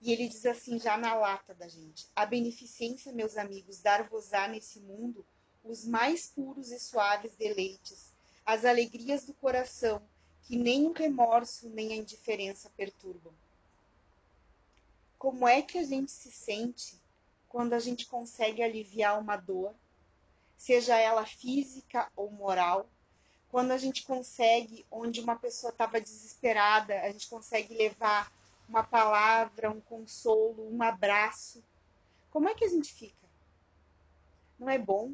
E 0.01 0.11
ele 0.11 0.27
diz 0.27 0.45
assim, 0.45 0.77
já 0.79 0.97
na 0.97 1.13
lata 1.15 1.53
da 1.53 1.67
gente: 1.67 2.07
A 2.15 2.25
beneficência, 2.25 3.13
meus 3.13 3.37
amigos, 3.37 3.81
dar-vos-á 3.81 4.47
nesse 4.47 4.79
mundo 4.79 5.25
os 5.63 5.85
mais 5.85 6.27
puros 6.27 6.71
e 6.71 6.79
suaves 6.79 7.35
deleites, 7.35 8.13
as 8.45 8.65
alegrias 8.65 9.25
do 9.25 9.33
coração, 9.33 9.99
que 10.43 10.55
nem 10.55 10.85
o 10.85 10.91
remorso 10.91 11.69
nem 11.69 11.93
a 11.93 11.95
indiferença 11.95 12.69
perturbam 12.77 13.33
como 15.25 15.47
é 15.47 15.59
que 15.59 15.79
a 15.79 15.83
gente 15.83 16.11
se 16.11 16.31
sente 16.31 17.01
quando 17.49 17.73
a 17.73 17.79
gente 17.79 18.05
consegue 18.05 18.61
aliviar 18.61 19.19
uma 19.19 19.35
dor, 19.35 19.73
seja 20.57 20.97
ela 20.97 21.25
física 21.25 22.09
ou 22.15 22.29
moral, 22.31 22.89
quando 23.49 23.71
a 23.71 23.77
gente 23.77 24.03
consegue, 24.03 24.85
onde 24.91 25.21
uma 25.21 25.35
pessoa 25.35 25.71
estava 25.71 26.01
desesperada, 26.01 26.99
a 27.01 27.11
gente 27.11 27.27
consegue 27.29 27.73
levar 27.73 28.31
uma 28.67 28.83
palavra, 28.83 29.69
um 29.69 29.79
consolo, 29.79 30.67
um 30.69 30.81
abraço. 30.81 31.63
Como 32.31 32.49
é 32.49 32.55
que 32.55 32.65
a 32.65 32.69
gente 32.69 32.93
fica? 32.93 33.27
Não 34.59 34.69
é 34.69 34.77
bom? 34.77 35.13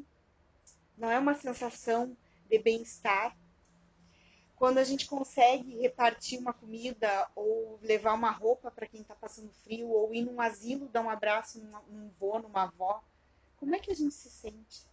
Não 0.96 1.10
é 1.10 1.18
uma 1.18 1.34
sensação 1.34 2.16
de 2.48 2.58
bem-estar? 2.58 3.36
quando 4.62 4.78
a 4.78 4.84
gente 4.84 5.08
consegue 5.08 5.80
repartir 5.80 6.38
uma 6.38 6.52
comida 6.52 7.28
ou 7.34 7.80
levar 7.82 8.12
uma 8.12 8.30
roupa 8.30 8.70
para 8.70 8.86
quem 8.86 9.00
está 9.00 9.12
passando 9.12 9.50
frio 9.64 9.88
ou 9.88 10.14
ir 10.14 10.22
num 10.22 10.40
asilo 10.40 10.86
dar 10.86 11.00
um 11.00 11.10
abraço 11.10 11.60
num, 11.60 11.80
num 11.88 12.10
vô, 12.10 12.38
numa 12.38 12.62
avó, 12.62 13.02
como 13.56 13.74
é 13.74 13.80
que 13.80 13.90
a 13.90 13.94
gente 13.94 14.14
se 14.14 14.30
sente? 14.30 14.86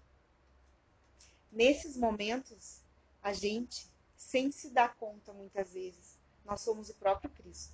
Nesses 1.51 1.97
momentos, 1.97 2.81
a 3.21 3.33
gente, 3.33 3.88
sem 4.15 4.51
se 4.51 4.69
dar 4.69 4.95
conta 4.95 5.33
muitas 5.33 5.73
vezes, 5.73 6.17
nós 6.45 6.62
somos 6.62 6.89
o 6.89 6.95
próprio 6.95 7.29
Cristo. 7.31 7.73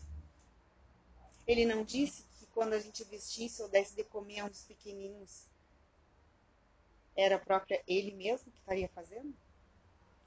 Ele 1.47 1.65
não 1.65 1.83
disse 1.83 2.23
que 2.39 2.45
quando 2.47 2.73
a 2.73 2.79
gente 2.79 3.03
vestisse 3.03 3.61
ou 3.61 3.69
desse 3.69 3.95
de 3.95 4.03
comer 4.03 4.39
a 4.39 4.45
uns 4.45 4.63
pequeninos, 4.63 5.45
era 7.15 7.39
própria 7.39 7.81
ele 7.87 8.11
mesmo 8.11 8.51
que 8.51 8.59
estaria 8.59 8.89
fazendo? 8.89 9.33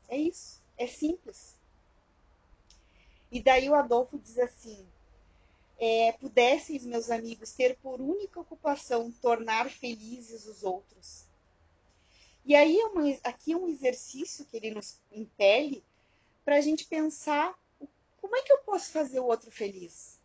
É 0.08 0.16
isso. 0.16 0.61
É 0.76 0.87
simples. 0.87 1.56
E 3.30 3.42
daí 3.42 3.68
o 3.68 3.74
Adolfo 3.74 4.18
diz 4.18 4.38
assim: 4.38 4.87
é, 5.78 6.12
pudesseis, 6.12 6.84
meus 6.84 7.11
amigos, 7.11 7.52
ter 7.52 7.76
por 7.76 8.00
única 8.00 8.40
ocupação 8.40 9.12
tornar 9.12 9.70
felizes 9.70 10.46
os 10.46 10.62
outros. 10.62 11.27
E 12.48 12.56
aí, 12.56 12.80
é 12.80 12.87
uma, 12.87 13.02
aqui 13.24 13.52
é 13.52 13.56
um 13.58 13.68
exercício 13.68 14.46
que 14.46 14.56
ele 14.56 14.70
nos 14.70 14.98
impele 15.12 15.84
para 16.46 16.56
a 16.56 16.61
gente 16.62 16.87
pensar 16.87 17.54
como 18.22 18.34
é 18.34 18.40
que 18.40 18.50
eu 18.50 18.61
posso 18.61 18.90
fazer 18.90 19.20
o 19.20 19.26
outro 19.26 19.50
feliz? 19.50 20.18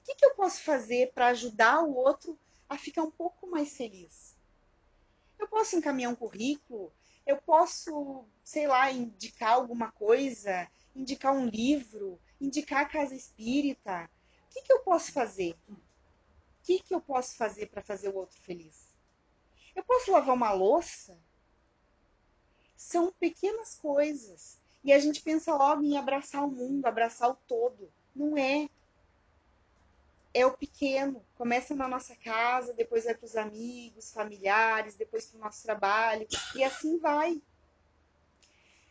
O 0.00 0.06
que, 0.06 0.14
que 0.14 0.24
eu 0.24 0.34
posso 0.36 0.62
fazer 0.62 1.12
para 1.12 1.26
ajudar 1.26 1.82
o 1.82 1.94
outro 1.94 2.38
a 2.66 2.78
ficar 2.78 3.02
um 3.02 3.10
pouco 3.10 3.46
mais 3.46 3.76
feliz? 3.76 4.34
Eu 5.38 5.46
posso 5.46 5.76
encaminhar 5.76 6.10
um 6.10 6.16
currículo, 6.16 6.90
eu 7.26 7.36
posso, 7.36 8.24
sei 8.42 8.66
lá, 8.66 8.90
indicar 8.90 9.52
alguma 9.52 9.92
coisa, 9.92 10.66
indicar 10.96 11.34
um 11.34 11.46
livro, 11.46 12.18
indicar 12.40 12.80
a 12.80 12.88
casa 12.88 13.14
espírita. 13.14 14.08
O 14.46 14.48
que, 14.48 14.62
que 14.62 14.72
eu 14.72 14.80
posso 14.80 15.12
fazer? 15.12 15.54
O 15.68 15.76
que, 16.62 16.80
que 16.80 16.94
eu 16.94 17.02
posso 17.02 17.36
fazer 17.36 17.66
para 17.66 17.82
fazer 17.82 18.08
o 18.08 18.16
outro 18.16 18.40
feliz? 18.40 18.94
Eu 19.76 19.84
posso 19.84 20.10
lavar 20.10 20.34
uma 20.34 20.50
louça? 20.50 21.18
São 22.84 23.10
pequenas 23.12 23.76
coisas. 23.76 24.60
E 24.84 24.92
a 24.92 24.98
gente 24.98 25.22
pensa 25.22 25.56
logo 25.56 25.82
em 25.82 25.96
abraçar 25.96 26.44
o 26.44 26.50
mundo, 26.50 26.84
abraçar 26.84 27.30
o 27.30 27.38
todo. 27.48 27.90
Não 28.14 28.36
é. 28.36 28.68
É 30.34 30.44
o 30.44 30.52
pequeno. 30.52 31.24
Começa 31.34 31.74
na 31.74 31.88
nossa 31.88 32.14
casa, 32.14 32.74
depois 32.74 33.04
vai 33.04 33.14
para 33.14 33.24
os 33.24 33.36
amigos, 33.36 34.12
familiares, 34.12 34.96
depois 34.96 35.24
para 35.24 35.38
o 35.38 35.40
nosso 35.40 35.62
trabalho. 35.62 36.26
E 36.54 36.62
assim 36.62 36.98
vai. 36.98 37.40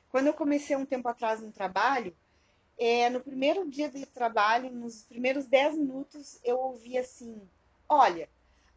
Quando 0.09 0.25
eu 0.25 0.33
comecei 0.33 0.75
um 0.75 0.87
tempo 0.87 1.07
atrás 1.07 1.39
no 1.39 1.51
trabalho, 1.51 2.17
é, 2.79 3.11
no 3.11 3.21
primeiro 3.21 3.69
dia 3.69 3.89
de 3.89 4.07
trabalho, 4.07 4.71
nos 4.71 5.03
primeiros 5.03 5.45
10 5.45 5.77
minutos, 5.77 6.39
eu 6.43 6.57
ouvi 6.57 6.97
assim: 6.97 7.47
Olha, 7.87 8.27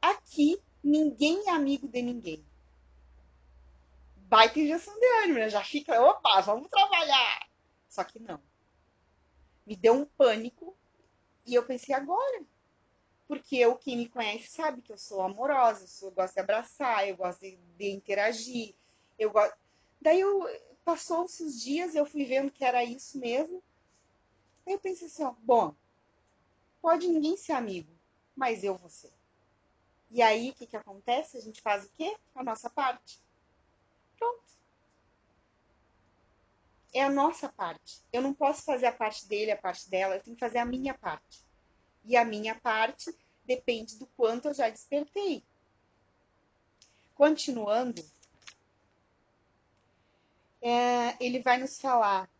aqui 0.00 0.61
ninguém 0.85 1.48
é 1.48 1.52
amigo 1.52 1.88
de 1.88 2.02
ninguém 2.02 2.44
baita 4.28 4.58
injeção 4.58 4.98
de 4.98 5.06
ânimo, 5.22 5.38
né? 5.38 5.48
Já 5.48 5.62
fica, 5.62 6.00
opa, 6.00 6.40
vamos 6.40 6.68
trabalhar. 6.68 7.48
Só 7.88 8.04
que 8.04 8.18
não. 8.18 8.40
Me 9.66 9.74
deu 9.76 9.94
um 9.94 10.04
pânico 10.04 10.76
e 11.44 11.54
eu 11.54 11.64
pensei 11.64 11.94
agora. 11.94 12.44
Porque 13.26 13.56
eu, 13.56 13.76
quem 13.76 13.96
me 13.96 14.08
conhece, 14.08 14.48
sabe 14.48 14.82
que 14.82 14.92
eu 14.92 14.98
sou 14.98 15.20
amorosa, 15.20 15.82
eu, 15.82 15.88
sou, 15.88 16.08
eu 16.10 16.14
gosto 16.14 16.34
de 16.34 16.40
abraçar, 16.40 17.08
eu 17.08 17.16
gosto 17.16 17.40
de, 17.40 17.56
de 17.76 17.90
interagir. 17.90 18.74
Eu 19.18 19.30
gosto... 19.30 19.56
Daí 20.00 20.20
eu, 20.20 20.46
passou-se 20.84 21.42
os 21.42 21.60
dias, 21.60 21.94
eu 21.94 22.06
fui 22.06 22.24
vendo 22.24 22.52
que 22.52 22.64
era 22.64 22.84
isso 22.84 23.18
mesmo. 23.18 23.62
Aí 24.64 24.74
eu 24.74 24.78
pensei 24.78 25.08
assim, 25.08 25.24
ó, 25.24 25.34
bom, 25.40 25.74
pode 26.80 27.08
ninguém 27.08 27.36
ser 27.36 27.52
amigo, 27.52 27.90
mas 28.36 28.62
eu 28.62 28.76
vou 28.76 28.88
ser. 28.88 29.12
E 30.10 30.22
aí, 30.22 30.50
o 30.50 30.54
que, 30.54 30.66
que 30.66 30.76
acontece? 30.76 31.36
A 31.36 31.40
gente 31.40 31.60
faz 31.60 31.84
o 31.84 31.90
quê? 31.96 32.16
A 32.34 32.44
nossa 32.44 32.70
parte. 32.70 33.20
É 36.92 37.03
a 37.03 37.11
nossa 37.11 37.49
parte. 37.49 38.01
Eu 38.12 38.22
não 38.22 38.33
posso 38.33 38.62
fazer 38.62 38.87
a 38.87 38.92
parte 38.92 39.27
dele, 39.27 39.51
a 39.51 39.57
parte 39.57 39.88
dela, 39.88 40.16
eu 40.16 40.22
tenho 40.22 40.37
que 40.37 40.40
fazer 40.40 40.59
a 40.59 40.64
minha 40.64 40.94
parte. 40.94 41.44
E 42.05 42.16
a 42.16 42.25
minha 42.25 42.55
parte 42.55 43.14
depende 43.44 43.99
do 43.99 44.07
quanto 44.16 44.49
eu 44.49 44.55
já 44.55 44.68
despertei. 44.68 45.42
Continuando, 47.14 48.05
é, 50.61 51.16
ele 51.18 51.40
vai 51.40 51.59
nos 51.59 51.81
falar: 51.81 52.31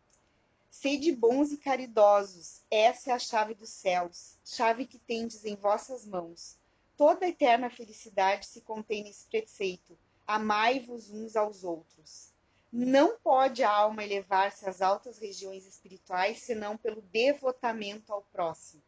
sede 0.69 1.11
bons 1.11 1.51
e 1.51 1.57
caridosos, 1.57 2.61
essa 2.69 3.11
é 3.11 3.13
a 3.13 3.19
chave 3.19 3.53
dos 3.53 3.69
céus, 3.69 4.37
chave 4.45 4.85
que 4.85 4.99
tendes 4.99 5.45
em 5.45 5.55
vossas 5.55 6.05
mãos. 6.05 6.57
Toda 6.95 7.25
a 7.25 7.29
eterna 7.29 7.69
felicidade 7.69 8.47
se 8.47 8.61
contém 8.61 9.03
nesse 9.03 9.25
preceito 9.25 9.97
amai-vos 10.27 11.09
uns 11.09 11.37
aos 11.37 11.63
outros. 11.63 12.33
Não 12.71 13.17
pode 13.19 13.63
a 13.63 13.71
alma 13.71 14.03
elevar-se 14.03 14.67
às 14.67 14.81
altas 14.81 15.17
regiões 15.19 15.65
espirituais 15.65 16.39
senão 16.39 16.77
pelo 16.77 17.01
devotamento 17.01 18.11
ao 18.11 18.21
próximo. 18.23 18.83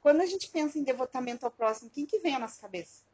Quando 0.00 0.22
a 0.22 0.26
gente 0.26 0.48
pensa 0.48 0.78
em 0.78 0.82
devotamento 0.82 1.44
ao 1.44 1.50
próximo, 1.50 1.90
quem 1.90 2.06
que 2.06 2.18
vem 2.20 2.34
à 2.34 2.38
nossa 2.38 2.60
cabeça? 2.60 3.04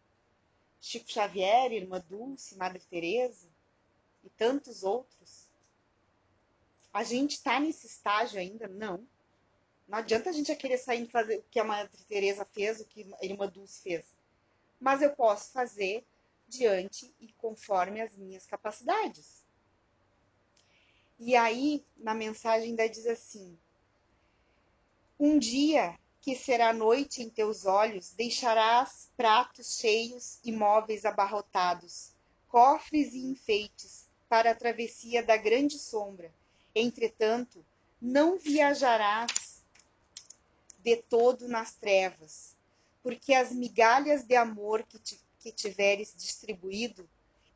Chico 0.80 1.10
Xavier, 1.10 1.72
Irmã 1.72 2.00
Dulce, 2.08 2.56
Madre 2.56 2.80
Teresa 2.88 3.48
e 4.22 4.30
tantos 4.30 4.84
outros. 4.84 5.48
A 6.92 7.02
gente 7.02 7.32
está 7.32 7.58
nesse 7.58 7.86
estágio 7.86 8.38
ainda? 8.38 8.68
Não. 8.68 9.06
Não 9.88 9.98
adianta 9.98 10.30
a 10.30 10.32
gente 10.32 10.54
querer 10.54 10.78
sair 10.78 11.02
e 11.02 11.10
fazer 11.10 11.38
o 11.38 11.44
que 11.50 11.58
a 11.58 11.64
Madre 11.64 12.04
Teresa 12.04 12.44
fez, 12.44 12.80
o 12.80 12.84
que 12.84 13.12
a 13.20 13.24
Irmã 13.24 13.48
Dulce 13.48 13.82
fez. 13.82 14.06
Mas 14.78 15.02
eu 15.02 15.10
posso 15.10 15.52
fazer 15.52 16.06
diante 16.48 17.12
e 17.20 17.32
conforme 17.32 18.00
as 18.00 18.16
minhas 18.16 18.46
capacidades. 18.46 19.35
E 21.18 21.34
aí, 21.34 21.84
na 21.96 22.14
mensagem 22.14 22.70
ainda 22.70 22.88
diz 22.88 23.06
assim: 23.06 23.56
Um 25.18 25.38
dia 25.38 25.98
que 26.20 26.36
será 26.36 26.72
noite 26.72 27.22
em 27.22 27.30
teus 27.30 27.64
olhos, 27.64 28.12
deixarás 28.12 29.08
pratos 29.16 29.78
cheios 29.78 30.38
e 30.44 30.52
móveis 30.52 31.04
abarrotados, 31.04 32.12
cofres 32.48 33.14
e 33.14 33.24
enfeites 33.26 34.06
para 34.28 34.50
a 34.50 34.54
travessia 34.54 35.22
da 35.22 35.36
grande 35.36 35.78
sombra. 35.78 36.32
Entretanto, 36.74 37.64
não 38.02 38.38
viajarás 38.38 39.64
de 40.80 40.96
todo 40.96 41.48
nas 41.48 41.74
trevas, 41.74 42.54
porque 43.02 43.32
as 43.32 43.52
migalhas 43.52 44.24
de 44.24 44.36
amor 44.36 44.82
que 44.82 44.98
te 44.98 45.24
que 45.38 45.52
tiveres 45.52 46.12
distribuído 46.16 47.08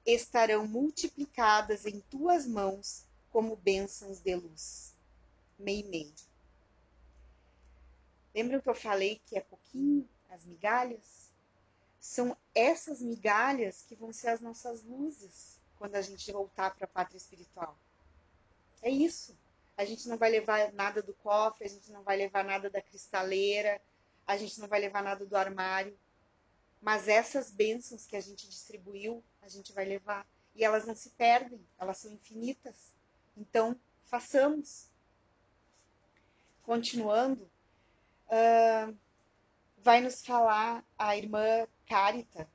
estarão 0.07 0.65
multiplicadas 0.65 1.87
em 1.87 1.99
tuas 2.09 2.47
mãos 2.47 3.05
como 3.31 3.57
bênçãos 3.57 4.21
de 4.21 4.35
luz. 4.35 4.95
Meimei. 5.59 6.13
Lembram 8.35 8.61
que 8.61 8.69
eu 8.69 8.75
falei 8.75 9.21
que 9.27 9.37
é 9.37 9.41
pouquinho 9.41 10.09
as 10.29 10.45
migalhas? 10.45 11.31
São 11.99 12.37
essas 12.55 13.01
migalhas 13.01 13.83
que 13.83 13.95
vão 13.95 14.13
ser 14.13 14.29
as 14.29 14.41
nossas 14.41 14.83
luzes 14.83 15.59
quando 15.77 15.97
a 15.97 16.03
gente 16.03 16.31
voltar 16.33 16.75
para 16.75 16.85
a 16.85 16.89
pátria 16.89 17.19
espiritual. 17.19 17.77
É 18.83 18.91
isso. 18.91 19.37
A 19.77 19.85
gente 19.85 20.09
não 20.09 20.17
vai 20.17 20.31
levar 20.31 20.73
nada 20.73 21.03
do 21.03 21.15
cofre, 21.15 21.65
a 21.65 21.69
gente 21.69 21.91
não 21.91 22.03
vai 22.03 22.17
levar 22.17 22.45
nada 22.45 22.69
da 22.69 22.83
cristaleira, 22.83 23.81
a 24.27 24.37
gente 24.37 24.61
não 24.61 24.69
vai 24.69 24.81
levar 24.81 25.03
nada 25.03 25.25
do 25.25 25.37
armário. 25.37 25.97
Mas 26.81 27.09
essas 27.09 27.51
bênçãos 27.51 28.07
que 28.07 28.17
a 28.17 28.21
gente 28.21 28.49
distribuiu, 28.49 29.23
a 29.43 29.49
gente 29.49 29.73
vai 29.73 29.85
levar. 29.85 30.27
E 30.55 30.65
elas 30.65 30.87
não 30.87 30.95
se 30.95 31.11
perdem, 31.11 31.61
elas 31.79 31.99
são 31.99 32.13
infinitas. 32.13 32.93
Então, 33.41 33.75
façamos. 34.05 34.89
Continuando, 36.63 37.51
uh, 38.29 38.97
vai 39.79 40.01
nos 40.01 40.25
falar 40.25 40.85
a 40.99 41.17
irmã 41.17 41.67
Carita. 41.87 42.49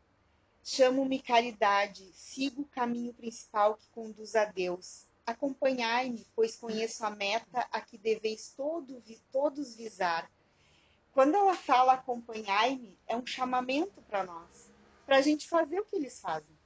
Chamo-me 0.63 1.19
caridade, 1.19 2.09
sigo 2.13 2.61
o 2.61 2.67
caminho 2.67 3.13
principal 3.13 3.75
que 3.75 3.89
conduz 3.89 4.35
a 4.35 4.45
Deus. 4.45 5.05
Acompanhai-me, 5.25 6.25
pois 6.35 6.55
conheço 6.55 7.05
a 7.05 7.09
meta 7.09 7.67
a 7.71 7.81
que 7.81 7.97
deveis 7.97 8.53
todo, 8.55 9.03
todos 9.31 9.75
visar 9.75 10.29
quando 11.15 11.33
ela 11.33 11.55
fala 11.55 11.93
acompanhai-me, 11.93 12.99
é 13.07 13.15
um 13.15 13.25
chamamento 13.25 14.01
para 14.01 14.25
nós, 14.25 14.69
para 15.05 15.15
a 15.15 15.21
gente 15.21 15.47
fazer 15.47 15.79
o 15.79 15.85
que 15.85 15.95
eles 15.95 16.19
fazem, 16.19 16.59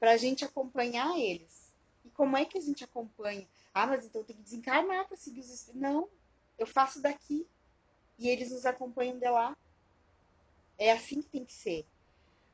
para 0.00 0.12
a 0.12 0.16
gente 0.16 0.46
acompanhar 0.46 1.14
eles. 1.18 1.55
Como 2.16 2.36
é 2.36 2.44
que 2.44 2.56
a 2.56 2.60
gente 2.60 2.82
acompanha? 2.82 3.46
Ah, 3.74 3.86
mas 3.86 4.06
então 4.06 4.24
tem 4.24 4.34
que 4.36 4.42
desencarnar 4.42 5.06
para 5.06 5.16
seguir 5.16 5.40
os. 5.40 5.70
Não, 5.74 6.08
eu 6.58 6.66
faço 6.66 7.02
daqui 7.02 7.46
e 8.18 8.28
eles 8.28 8.50
nos 8.50 8.64
acompanham 8.64 9.18
de 9.18 9.28
lá. 9.28 9.56
É 10.78 10.92
assim 10.92 11.20
que 11.20 11.28
tem 11.28 11.44
que 11.44 11.52
ser. 11.52 11.86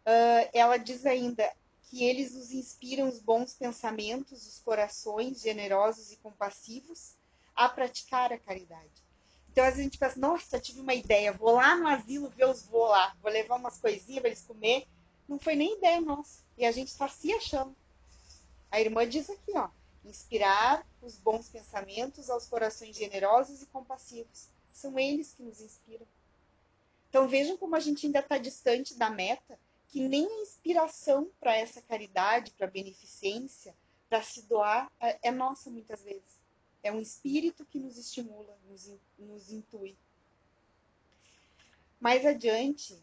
Uh, 0.05 0.51
ela 0.53 0.77
diz 0.77 1.07
ainda 1.07 1.49
que 1.85 2.05
eles 2.05 2.35
nos 2.35 2.51
inspiram 2.53 3.09
os 3.09 3.21
bons 3.21 3.55
pensamentos, 3.55 4.47
os 4.47 4.59
corações 4.59 5.41
generosos 5.41 6.11
e 6.11 6.17
compassivos 6.17 7.17
a 7.55 7.69
praticar 7.69 8.33
a 8.33 8.39
caridade. 8.39 8.91
Então, 9.51 9.63
às 9.63 9.75
vezes 9.75 9.81
a 9.81 9.85
gente 9.85 9.99
pensa, 9.99 10.19
nossa, 10.19 10.59
tive 10.59 10.81
uma 10.81 10.95
ideia, 10.95 11.33
vou 11.33 11.53
lá 11.53 11.77
no 11.77 11.87
asilo 11.87 12.31
ver 12.31 12.47
os 12.47 12.65
voos 12.65 12.91
lá, 12.91 13.15
vou 13.23 13.31
levar 13.31 13.57
umas 13.57 13.79
coisinhas 13.79 14.21
para 14.21 14.31
eles 14.31 14.43
comer. 14.43 14.89
Não 15.29 15.39
foi 15.39 15.55
nem 15.55 15.77
ideia 15.77 16.01
nossa. 16.01 16.43
E 16.57 16.65
a 16.65 16.73
gente 16.73 16.89
está 16.89 17.09
se 17.09 17.33
achando. 17.33 17.77
A 18.73 18.81
irmã 18.81 19.07
diz 19.07 19.29
aqui, 19.29 19.53
ó, 19.55 19.69
inspirar 20.03 20.87
os 21.03 21.19
bons 21.19 21.47
pensamentos 21.51 22.31
aos 22.31 22.47
corações 22.47 22.97
generosos 22.97 23.61
e 23.61 23.67
compassivos. 23.67 24.49
São 24.73 24.99
eles 24.99 25.35
que 25.35 25.43
nos 25.43 25.61
inspiram. 25.61 26.07
Então 27.11 27.29
vejam 27.29 27.59
como 27.59 27.77
a 27.77 27.81
gente 27.81 28.07
ainda 28.07 28.21
está 28.21 28.39
distante 28.39 28.95
da 28.95 29.11
meta, 29.11 29.59
que 29.89 30.01
nem 30.09 30.27
a 30.27 30.41
inspiração 30.41 31.31
para 31.39 31.55
essa 31.55 31.83
caridade, 31.83 32.51
para 32.53 32.67
beneficência, 32.67 33.77
para 34.09 34.23
se 34.23 34.41
doar, 34.47 34.91
é, 34.99 35.19
é 35.29 35.31
nossa 35.31 35.69
muitas 35.69 36.03
vezes. 36.03 36.41
É 36.83 36.91
um 36.91 36.99
espírito 36.99 37.67
que 37.67 37.79
nos 37.79 37.99
estimula, 37.99 38.59
nos, 38.67 38.91
nos 39.19 39.53
intui. 39.53 39.95
Mais 42.01 42.25
adiante, 42.25 42.99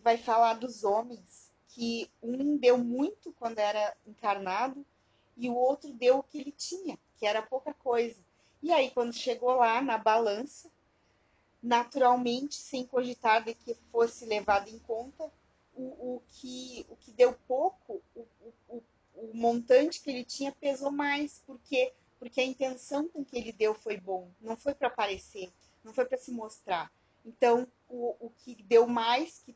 vai 0.00 0.16
falar 0.16 0.54
dos 0.54 0.84
homens 0.84 1.49
que 1.74 2.10
um 2.22 2.56
deu 2.56 2.78
muito 2.78 3.32
quando 3.32 3.58
era 3.58 3.96
encarnado 4.06 4.84
e 5.36 5.48
o 5.48 5.54
outro 5.54 5.92
deu 5.92 6.18
o 6.18 6.22
que 6.22 6.38
ele 6.38 6.52
tinha, 6.52 6.98
que 7.18 7.26
era 7.26 7.42
pouca 7.42 7.72
coisa. 7.72 8.20
E 8.62 8.72
aí, 8.72 8.90
quando 8.90 9.12
chegou 9.12 9.54
lá 9.54 9.80
na 9.80 9.96
balança, 9.96 10.70
naturalmente, 11.62 12.56
sem 12.56 12.84
cogitar 12.84 13.44
de 13.44 13.54
que 13.54 13.74
fosse 13.90 14.26
levado 14.26 14.68
em 14.68 14.78
conta, 14.80 15.30
o, 15.74 15.82
o, 16.16 16.22
que, 16.28 16.84
o 16.90 16.96
que 16.96 17.10
deu 17.12 17.32
pouco, 17.46 18.02
o, 18.14 18.26
o, 18.68 18.82
o 19.14 19.30
montante 19.32 20.00
que 20.00 20.10
ele 20.10 20.24
tinha 20.24 20.52
pesou 20.52 20.90
mais, 20.90 21.42
porque 21.46 21.92
porque 22.20 22.38
a 22.42 22.44
intenção 22.44 23.08
com 23.08 23.24
que 23.24 23.38
ele 23.38 23.50
deu 23.50 23.74
foi 23.74 23.96
bom, 23.96 24.30
não 24.42 24.54
foi 24.54 24.74
para 24.74 24.88
aparecer, 24.88 25.50
não 25.82 25.94
foi 25.94 26.04
para 26.04 26.18
se 26.18 26.30
mostrar. 26.30 26.92
Então, 27.24 27.66
o, 27.88 28.14
o 28.20 28.30
que 28.30 28.62
deu 28.62 28.86
mais, 28.86 29.38
que 29.38 29.54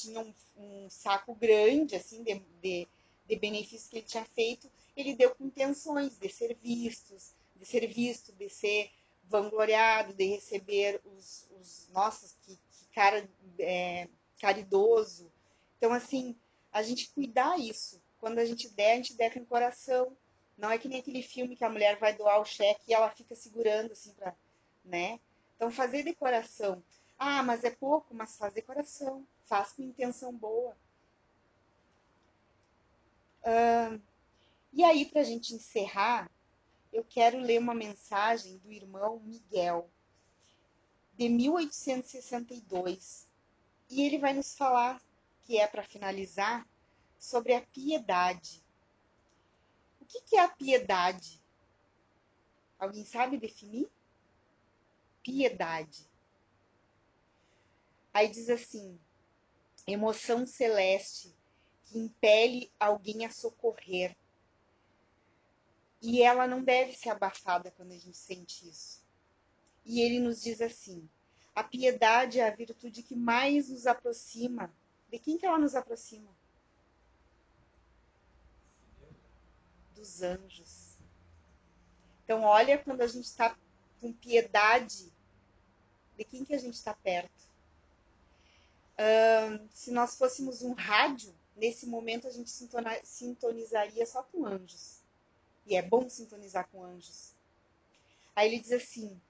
tinha 0.00 0.20
um, 0.20 0.34
um 0.56 0.90
saco 0.90 1.34
grande, 1.34 1.96
assim, 1.96 2.22
de, 2.22 2.38
de, 2.62 2.88
de 3.28 3.36
benefícios 3.36 3.88
que 3.88 3.96
ele 3.98 4.06
tinha 4.06 4.24
feito, 4.24 4.70
ele 4.96 5.14
deu 5.14 5.34
com 5.34 5.44
intenções 5.44 6.18
de 6.18 6.28
ser 6.28 6.56
vistos, 6.62 7.34
de 7.54 7.64
ser 7.66 7.86
visto, 7.86 8.32
de 8.32 8.48
ser 8.48 8.90
vangloriado, 9.24 10.14
de 10.14 10.24
receber 10.24 11.00
os, 11.04 11.46
os 11.58 11.88
nossos, 11.92 12.36
que, 12.42 12.56
que 12.56 12.86
cara 12.94 13.28
é, 13.58 14.08
caridoso. 14.40 15.30
Então, 15.76 15.92
assim, 15.92 16.36
a 16.72 16.82
gente 16.82 17.10
cuidar 17.10 17.58
isso. 17.58 18.00
Quando 18.18 18.38
a 18.38 18.44
gente 18.44 18.68
der, 18.70 18.92
a 18.92 18.96
gente 18.96 19.14
der 19.14 19.32
com 19.32 19.40
o 19.40 19.46
coração. 19.46 20.16
Não 20.56 20.70
é 20.70 20.78
que 20.78 20.88
nem 20.88 21.00
aquele 21.00 21.22
filme 21.22 21.54
que 21.54 21.64
a 21.64 21.70
mulher 21.70 21.98
vai 21.98 22.16
doar 22.16 22.40
o 22.40 22.44
cheque 22.44 22.84
e 22.88 22.94
ela 22.94 23.10
fica 23.10 23.34
segurando, 23.34 23.92
assim, 23.92 24.12
pra, 24.14 24.34
né? 24.84 25.20
Então, 25.54 25.70
fazer 25.70 26.02
decoração. 26.02 26.82
Ah, 27.18 27.42
mas 27.42 27.64
é 27.64 27.70
pouco, 27.70 28.14
mas 28.14 28.36
faz 28.36 28.54
decoração. 28.54 29.26
Faz 29.46 29.72
com 29.72 29.82
intenção 29.82 30.32
boa. 30.32 30.76
Uh, 33.42 34.00
e 34.72 34.84
aí, 34.84 35.06
para 35.06 35.22
a 35.22 35.24
gente 35.24 35.54
encerrar, 35.54 36.30
eu 36.92 37.04
quero 37.04 37.38
ler 37.38 37.58
uma 37.58 37.74
mensagem 37.74 38.58
do 38.58 38.72
irmão 38.72 39.18
Miguel, 39.20 39.90
de 41.14 41.28
1862. 41.28 43.28
E 43.88 44.02
ele 44.02 44.18
vai 44.18 44.34
nos 44.34 44.56
falar, 44.56 45.00
que 45.44 45.58
é 45.58 45.66
para 45.66 45.82
finalizar, 45.82 46.66
sobre 47.18 47.54
a 47.54 47.60
piedade. 47.60 48.62
O 50.00 50.04
que, 50.04 50.20
que 50.22 50.36
é 50.36 50.42
a 50.42 50.48
piedade? 50.48 51.40
Alguém 52.78 53.04
sabe 53.04 53.38
definir? 53.38 53.88
Piedade. 55.22 56.06
Aí 58.12 58.28
diz 58.28 58.48
assim: 58.48 58.98
emoção 59.86 60.46
celeste 60.46 61.34
que 61.84 61.98
impele 61.98 62.70
alguém 62.78 63.24
a 63.24 63.30
socorrer 63.30 64.16
e 66.02 66.22
ela 66.22 66.46
não 66.46 66.62
deve 66.62 66.92
ser 66.92 67.10
abafada 67.10 67.70
quando 67.70 67.92
a 67.92 67.98
gente 67.98 68.16
sente 68.16 68.68
isso. 68.68 69.02
E 69.84 70.00
ele 70.00 70.20
nos 70.20 70.42
diz 70.42 70.60
assim: 70.60 71.08
a 71.54 71.64
piedade 71.64 72.38
é 72.38 72.46
a 72.46 72.54
virtude 72.54 73.02
que 73.02 73.16
mais 73.16 73.68
nos 73.68 73.86
aproxima. 73.86 74.72
De 75.10 75.18
quem 75.18 75.38
que 75.38 75.46
ela 75.46 75.58
nos 75.58 75.74
aproxima? 75.74 76.30
Dos 79.94 80.22
anjos. 80.22 80.96
Então, 82.24 82.42
olha 82.42 82.76
quando 82.78 83.00
a 83.00 83.06
gente 83.06 83.24
está 83.24 83.56
com 84.00 84.12
piedade, 84.12 85.12
de 86.16 86.24
quem 86.24 86.44
que 86.44 86.54
a 86.54 86.58
gente 86.58 86.74
está 86.74 86.92
perto? 86.92 87.45
Se 89.70 89.90
nós 89.90 90.16
fôssemos 90.16 90.62
um 90.62 90.72
rádio, 90.72 91.34
nesse 91.54 91.86
momento 91.86 92.26
a 92.26 92.30
gente 92.30 92.50
sintonizaria 93.04 94.06
só 94.06 94.22
com 94.22 94.46
anjos. 94.46 95.00
E 95.66 95.76
é 95.76 95.82
bom 95.82 96.08
sintonizar 96.08 96.68
com 96.70 96.84
anjos. 96.84 97.34
Aí 98.34 98.48
ele 98.48 98.60
diz 98.60 98.72
assim: 98.72 99.20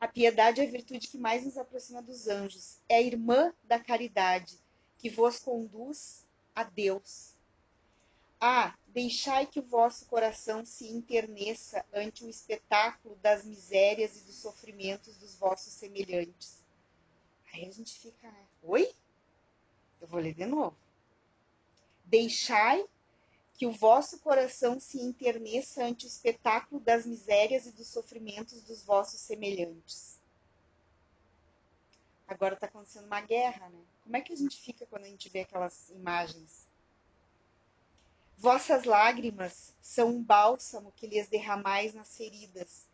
a 0.00 0.08
piedade 0.08 0.60
é 0.60 0.64
a 0.64 0.70
virtude 0.70 1.08
que 1.08 1.16
mais 1.16 1.44
nos 1.44 1.56
aproxima 1.56 2.02
dos 2.02 2.26
anjos. 2.26 2.78
É 2.88 2.96
a 2.96 3.02
irmã 3.02 3.52
da 3.62 3.78
caridade 3.78 4.58
que 4.98 5.08
vos 5.08 5.38
conduz 5.38 6.26
a 6.54 6.64
Deus. 6.64 7.34
Ah, 8.40 8.74
deixai 8.88 9.46
que 9.46 9.60
o 9.60 9.62
vosso 9.62 10.06
coração 10.06 10.64
se 10.66 10.88
interneça 10.88 11.84
ante 11.92 12.24
o 12.24 12.28
espetáculo 12.28 13.14
das 13.22 13.44
misérias 13.44 14.16
e 14.16 14.24
dos 14.24 14.34
sofrimentos 14.34 15.16
dos 15.18 15.36
vossos 15.36 15.72
semelhantes. 15.72 16.61
Aí 17.52 17.66
a 17.66 17.70
gente 17.70 17.94
fica, 17.98 18.30
né? 18.30 18.46
Oi? 18.62 18.92
Eu 20.00 20.08
vou 20.08 20.20
ler 20.20 20.34
de 20.34 20.46
novo. 20.46 20.76
Deixai 22.04 22.84
que 23.54 23.66
o 23.66 23.72
vosso 23.72 24.18
coração 24.20 24.80
se 24.80 25.00
interneça 25.00 25.84
ante 25.84 26.06
o 26.06 26.08
espetáculo 26.08 26.80
das 26.80 27.06
misérias 27.06 27.66
e 27.66 27.72
dos 27.72 27.86
sofrimentos 27.86 28.62
dos 28.62 28.82
vossos 28.82 29.20
semelhantes. 29.20 30.20
Agora 32.26 32.54
está 32.54 32.66
acontecendo 32.66 33.06
uma 33.06 33.20
guerra, 33.20 33.68
né? 33.68 33.78
Como 34.02 34.16
é 34.16 34.20
que 34.20 34.32
a 34.32 34.36
gente 34.36 34.56
fica 34.60 34.86
quando 34.86 35.04
a 35.04 35.08
gente 35.08 35.28
vê 35.28 35.40
aquelas 35.40 35.90
imagens? 35.90 36.66
Vossas 38.36 38.84
lágrimas 38.84 39.72
são 39.80 40.08
um 40.08 40.22
bálsamo 40.22 40.92
que 40.96 41.06
lhes 41.06 41.28
derramais 41.28 41.94
nas 41.94 42.16
feridas, 42.16 42.86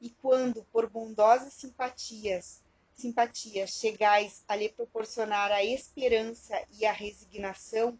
e 0.00 0.08
quando, 0.08 0.64
por 0.72 0.88
bondosas 0.88 1.52
simpatias, 1.52 2.62
simpatia, 2.94 3.66
chegais 3.66 4.44
a 4.48 4.56
lhe 4.56 4.68
proporcionar 4.68 5.50
a 5.50 5.62
esperança 5.64 6.54
e 6.78 6.86
a 6.86 6.92
resignação, 6.92 7.98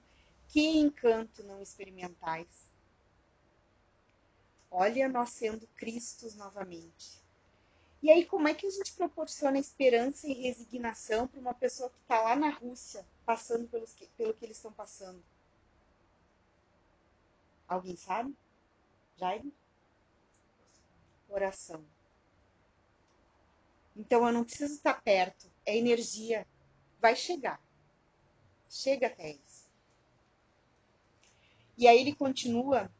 que 0.48 0.78
encanto 0.78 1.42
não 1.42 1.60
experimentais? 1.60 2.70
Olha 4.70 5.08
nós 5.08 5.30
sendo 5.30 5.66
Cristos 5.76 6.34
novamente. 6.34 7.22
E 8.02 8.10
aí, 8.10 8.26
como 8.26 8.48
é 8.48 8.54
que 8.54 8.66
a 8.66 8.70
gente 8.70 8.92
proporciona 8.92 9.58
esperança 9.58 10.26
e 10.26 10.34
resignação 10.34 11.26
para 11.26 11.40
uma 11.40 11.54
pessoa 11.54 11.88
que 11.88 11.98
está 12.02 12.20
lá 12.20 12.36
na 12.36 12.50
Rússia, 12.50 13.06
passando 13.24 13.66
pelos 13.68 13.94
que, 13.94 14.06
pelo 14.08 14.34
que 14.34 14.44
eles 14.44 14.58
estão 14.58 14.72
passando? 14.72 15.22
Alguém 17.66 17.96
sabe? 17.96 18.36
Jair? 19.16 19.44
Oração. 21.28 21.82
Então 23.96 24.26
eu 24.26 24.32
não 24.32 24.44
preciso 24.44 24.74
estar 24.74 25.00
perto, 25.02 25.50
é 25.64 25.76
energia. 25.76 26.46
Vai 27.00 27.14
chegar. 27.14 27.60
Chega 28.68 29.06
até 29.06 29.30
isso. 29.30 29.70
E 31.76 31.86
aí 31.86 32.00
ele 32.00 32.14
continua 32.14 32.90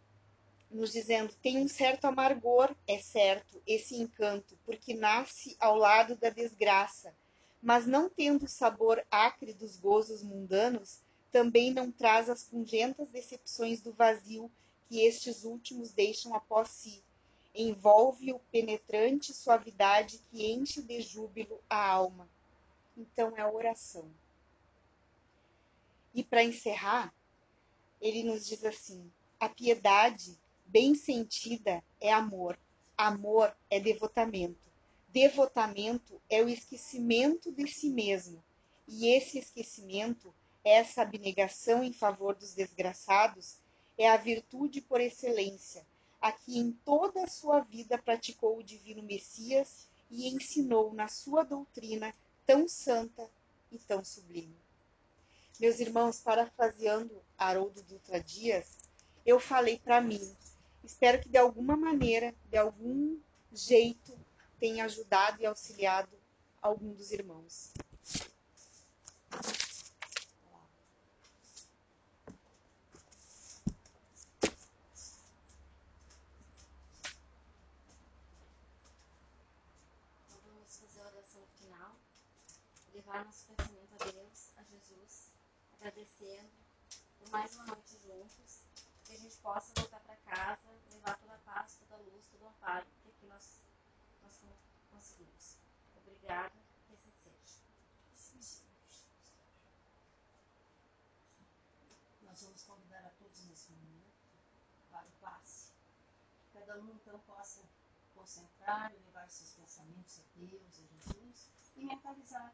nos 0.71 0.93
dizendo: 0.93 1.35
tem 1.43 1.59
um 1.59 1.69
certo 1.69 2.05
amargor, 2.05 2.75
é 2.87 2.99
certo, 2.99 3.63
esse 3.67 3.97
encanto, 3.97 4.59
porque 4.65 4.95
nasce 4.95 5.57
ao 5.61 5.77
lado 5.77 6.17
da 6.17 6.31
desgraça, 6.31 7.15
mas 7.63 7.87
não 7.87 8.11
tendo 8.11 8.45
o 8.45 8.49
sabor 8.49 9.05
acre 9.11 9.55
dos 9.55 9.77
gozos 9.77 10.23
mundanos, 10.23 11.03
também 11.31 11.73
não 11.73 11.91
traz 11.91 12.29
as 12.29 12.45
pungentas 12.45 13.09
decepções 13.09 13.81
do 13.81 13.93
vazio 13.93 14.51
que 14.89 15.01
estes 15.01 15.45
últimos 15.45 15.93
deixam 15.93 16.35
após 16.35 16.69
si. 16.69 17.03
Envolve-o 17.55 18.41
penetrante 18.51 19.33
suavidade 19.33 20.19
que 20.31 20.45
enche 20.45 20.83
de 20.83 21.01
júbilo 21.01 21.61
a 21.71 21.89
alma. 21.89 22.29
Então 22.97 23.37
é 23.37 23.41
a 23.41 23.51
oração. 23.51 24.11
E 26.13 26.23
para 26.23 26.43
encerrar, 26.43 27.15
ele 28.01 28.23
nos 28.23 28.47
diz 28.47 28.65
assim: 28.65 29.11
a 29.39 29.49
piedade 29.49 30.39
bem 30.67 30.95
sentida 30.95 31.83
é 32.01 32.13
amor, 32.13 32.59
amor 32.97 33.57
é 33.71 33.79
devotamento, 33.81 34.71
devotamento 35.09 36.21
é 36.29 36.43
o 36.43 36.49
esquecimento 36.49 37.53
de 37.53 37.67
si 37.67 37.89
mesmo, 37.89 38.43
e 38.87 39.09
esse 39.09 39.39
esquecimento, 39.39 40.35
essa 40.65 41.03
abnegação 41.03 41.83
em 41.83 41.93
favor 41.93 42.35
dos 42.35 42.55
desgraçados, 42.55 43.59
é 43.97 44.09
a 44.09 44.17
virtude 44.17 44.81
por 44.81 45.01
excelência, 45.01 45.87
a 46.25 46.33
que 46.33 46.59
em 46.59 46.73
toda 46.73 47.23
a 47.25 47.29
sua 47.29 47.61
vida 47.61 47.99
praticou 47.99 48.57
o 48.57 48.63
divino 48.63 49.03
Messias 49.03 49.87
e 50.11 50.27
ensinou 50.29 50.95
na 50.95 51.07
sua 51.07 51.45
doutrina 51.45 52.15
tão 52.47 52.67
santa 52.67 53.31
e 53.71 53.79
tão 53.79 54.03
sublime. 54.03 54.57
Meus 55.61 55.81
irmãos, 55.81 56.21
parafraseando 56.21 57.23
Haroldo 57.37 57.83
Dutra 57.83 58.23
Dias, 58.23 58.79
eu 59.27 59.39
falei 59.39 59.79
para 59.79 60.01
mim. 60.01 60.35
Espero 60.83 61.21
que 61.21 61.29
de 61.29 61.37
alguma 61.37 61.77
maneira, 61.77 62.35
de 62.49 62.57
algum 62.57 63.19
jeito, 63.53 64.19
tenha 64.59 64.87
ajudado 64.87 65.43
e 65.43 65.47
auxiliado 65.47 66.17
algum 66.63 66.95
dos 66.95 67.13
irmãos. 67.13 67.71
Então, 80.27 80.41
vamos 80.47 80.77
fazer 80.79 81.01
a 81.01 81.07
oração 81.09 81.43
final, 83.15 83.23
levar 83.23 83.25
nosso 83.25 83.47
pensamento 83.47 83.95
a 83.95 84.11
Deus, 84.11 84.51
a 84.57 84.63
Jesus 84.65 85.31
agradecendo 85.75 86.51
por 87.19 87.31
mais 87.31 87.55
uma 87.55 87.67
noite 87.67 87.97
juntos, 87.99 88.61
que 89.05 89.13
a 89.13 89.17
gente 89.17 89.37
possa 89.37 89.73
voltar 89.77 90.01
para 90.01 90.17
casa, 90.17 90.63
levar 90.93 91.17
toda 91.19 91.35
a 91.35 91.39
paz, 91.39 91.77
toda 91.77 91.95
a 91.95 91.99
luz, 91.99 92.27
todo 92.33 92.43
o 92.43 92.49
amparo 92.49 92.87
que 93.03 93.11
aqui 93.11 93.27
nós, 93.27 93.61
nós 94.23 94.41
conseguimos. 94.91 95.59
Obrigada, 95.97 96.55
que 96.89 96.95
assim 98.15 98.43
seja. 98.43 98.65
Nós 102.23 102.43
vamos 102.43 102.63
convidar 102.65 103.07
a 103.07 103.11
todos 103.11 103.45
nesse 103.45 103.71
momento 103.71 104.13
para 104.91 105.07
o 105.07 105.13
passe. 105.21 105.73
Cada 106.53 106.81
um 106.81 106.91
então 106.91 107.19
possa 107.21 107.63
concentrar 108.15 108.93
e 108.93 108.99
levar 108.99 109.29
seus 109.31 109.53
pensamentos 109.53 110.19
a 110.19 110.23
Deus, 110.37 110.63
a 110.67 110.71
Jesus 110.71 111.49
e 111.77 111.85
mentalizar 111.85 112.53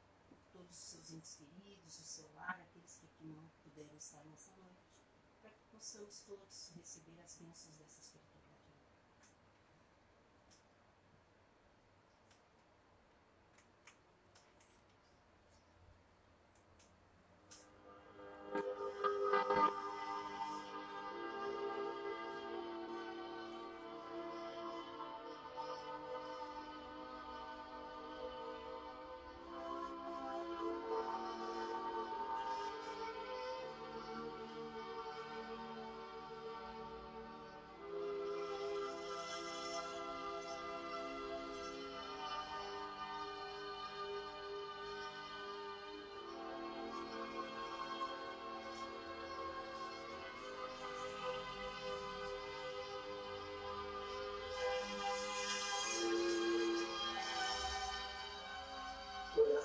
todos 0.71 0.79
os 0.79 0.91
seus 0.91 1.11
entes 1.11 1.35
queridos, 1.35 1.99
o 1.99 2.05
seu 2.05 2.33
lar, 2.35 2.61
aqueles 2.61 2.95
que 2.95 3.07
aqui 3.07 3.25
não 3.25 3.49
puderam 3.65 3.97
estar 3.97 4.25
nessa 4.25 4.55
noite, 4.57 4.95
para 5.41 5.51
que 5.51 5.65
possamos 5.65 6.21
todos 6.21 6.71
receber 6.77 7.21
as 7.21 7.37
bênçãos 7.39 7.77
dessa 7.77 7.99
espiritualidade. 7.99 8.40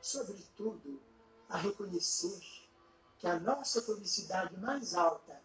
sobretudo, 0.00 1.00
a 1.48 1.58
reconhecer 1.58 2.40
que 3.18 3.26
a 3.26 3.38
nossa 3.38 3.82
felicidade 3.82 4.56
mais 4.58 4.94
alta 4.94 5.42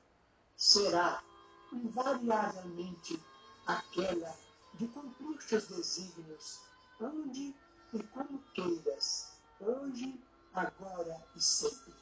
será 0.56 1.24
invariavelmente 1.72 3.22
aquela 3.66 4.36
de 4.76 4.88
cumprir 4.88 5.38
teus 5.48 5.68
desígnios, 5.68 6.60
onde 7.02 7.56
e 7.94 8.04
como 8.04 8.40
queiras, 8.54 9.32
hoje, 9.60 10.22
agora 10.54 11.26
e 11.36 11.42
sempre. 11.42 11.94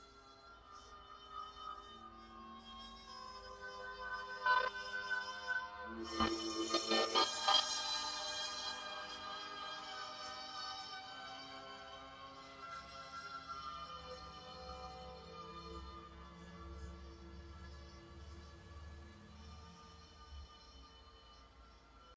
You. 6.19 7.32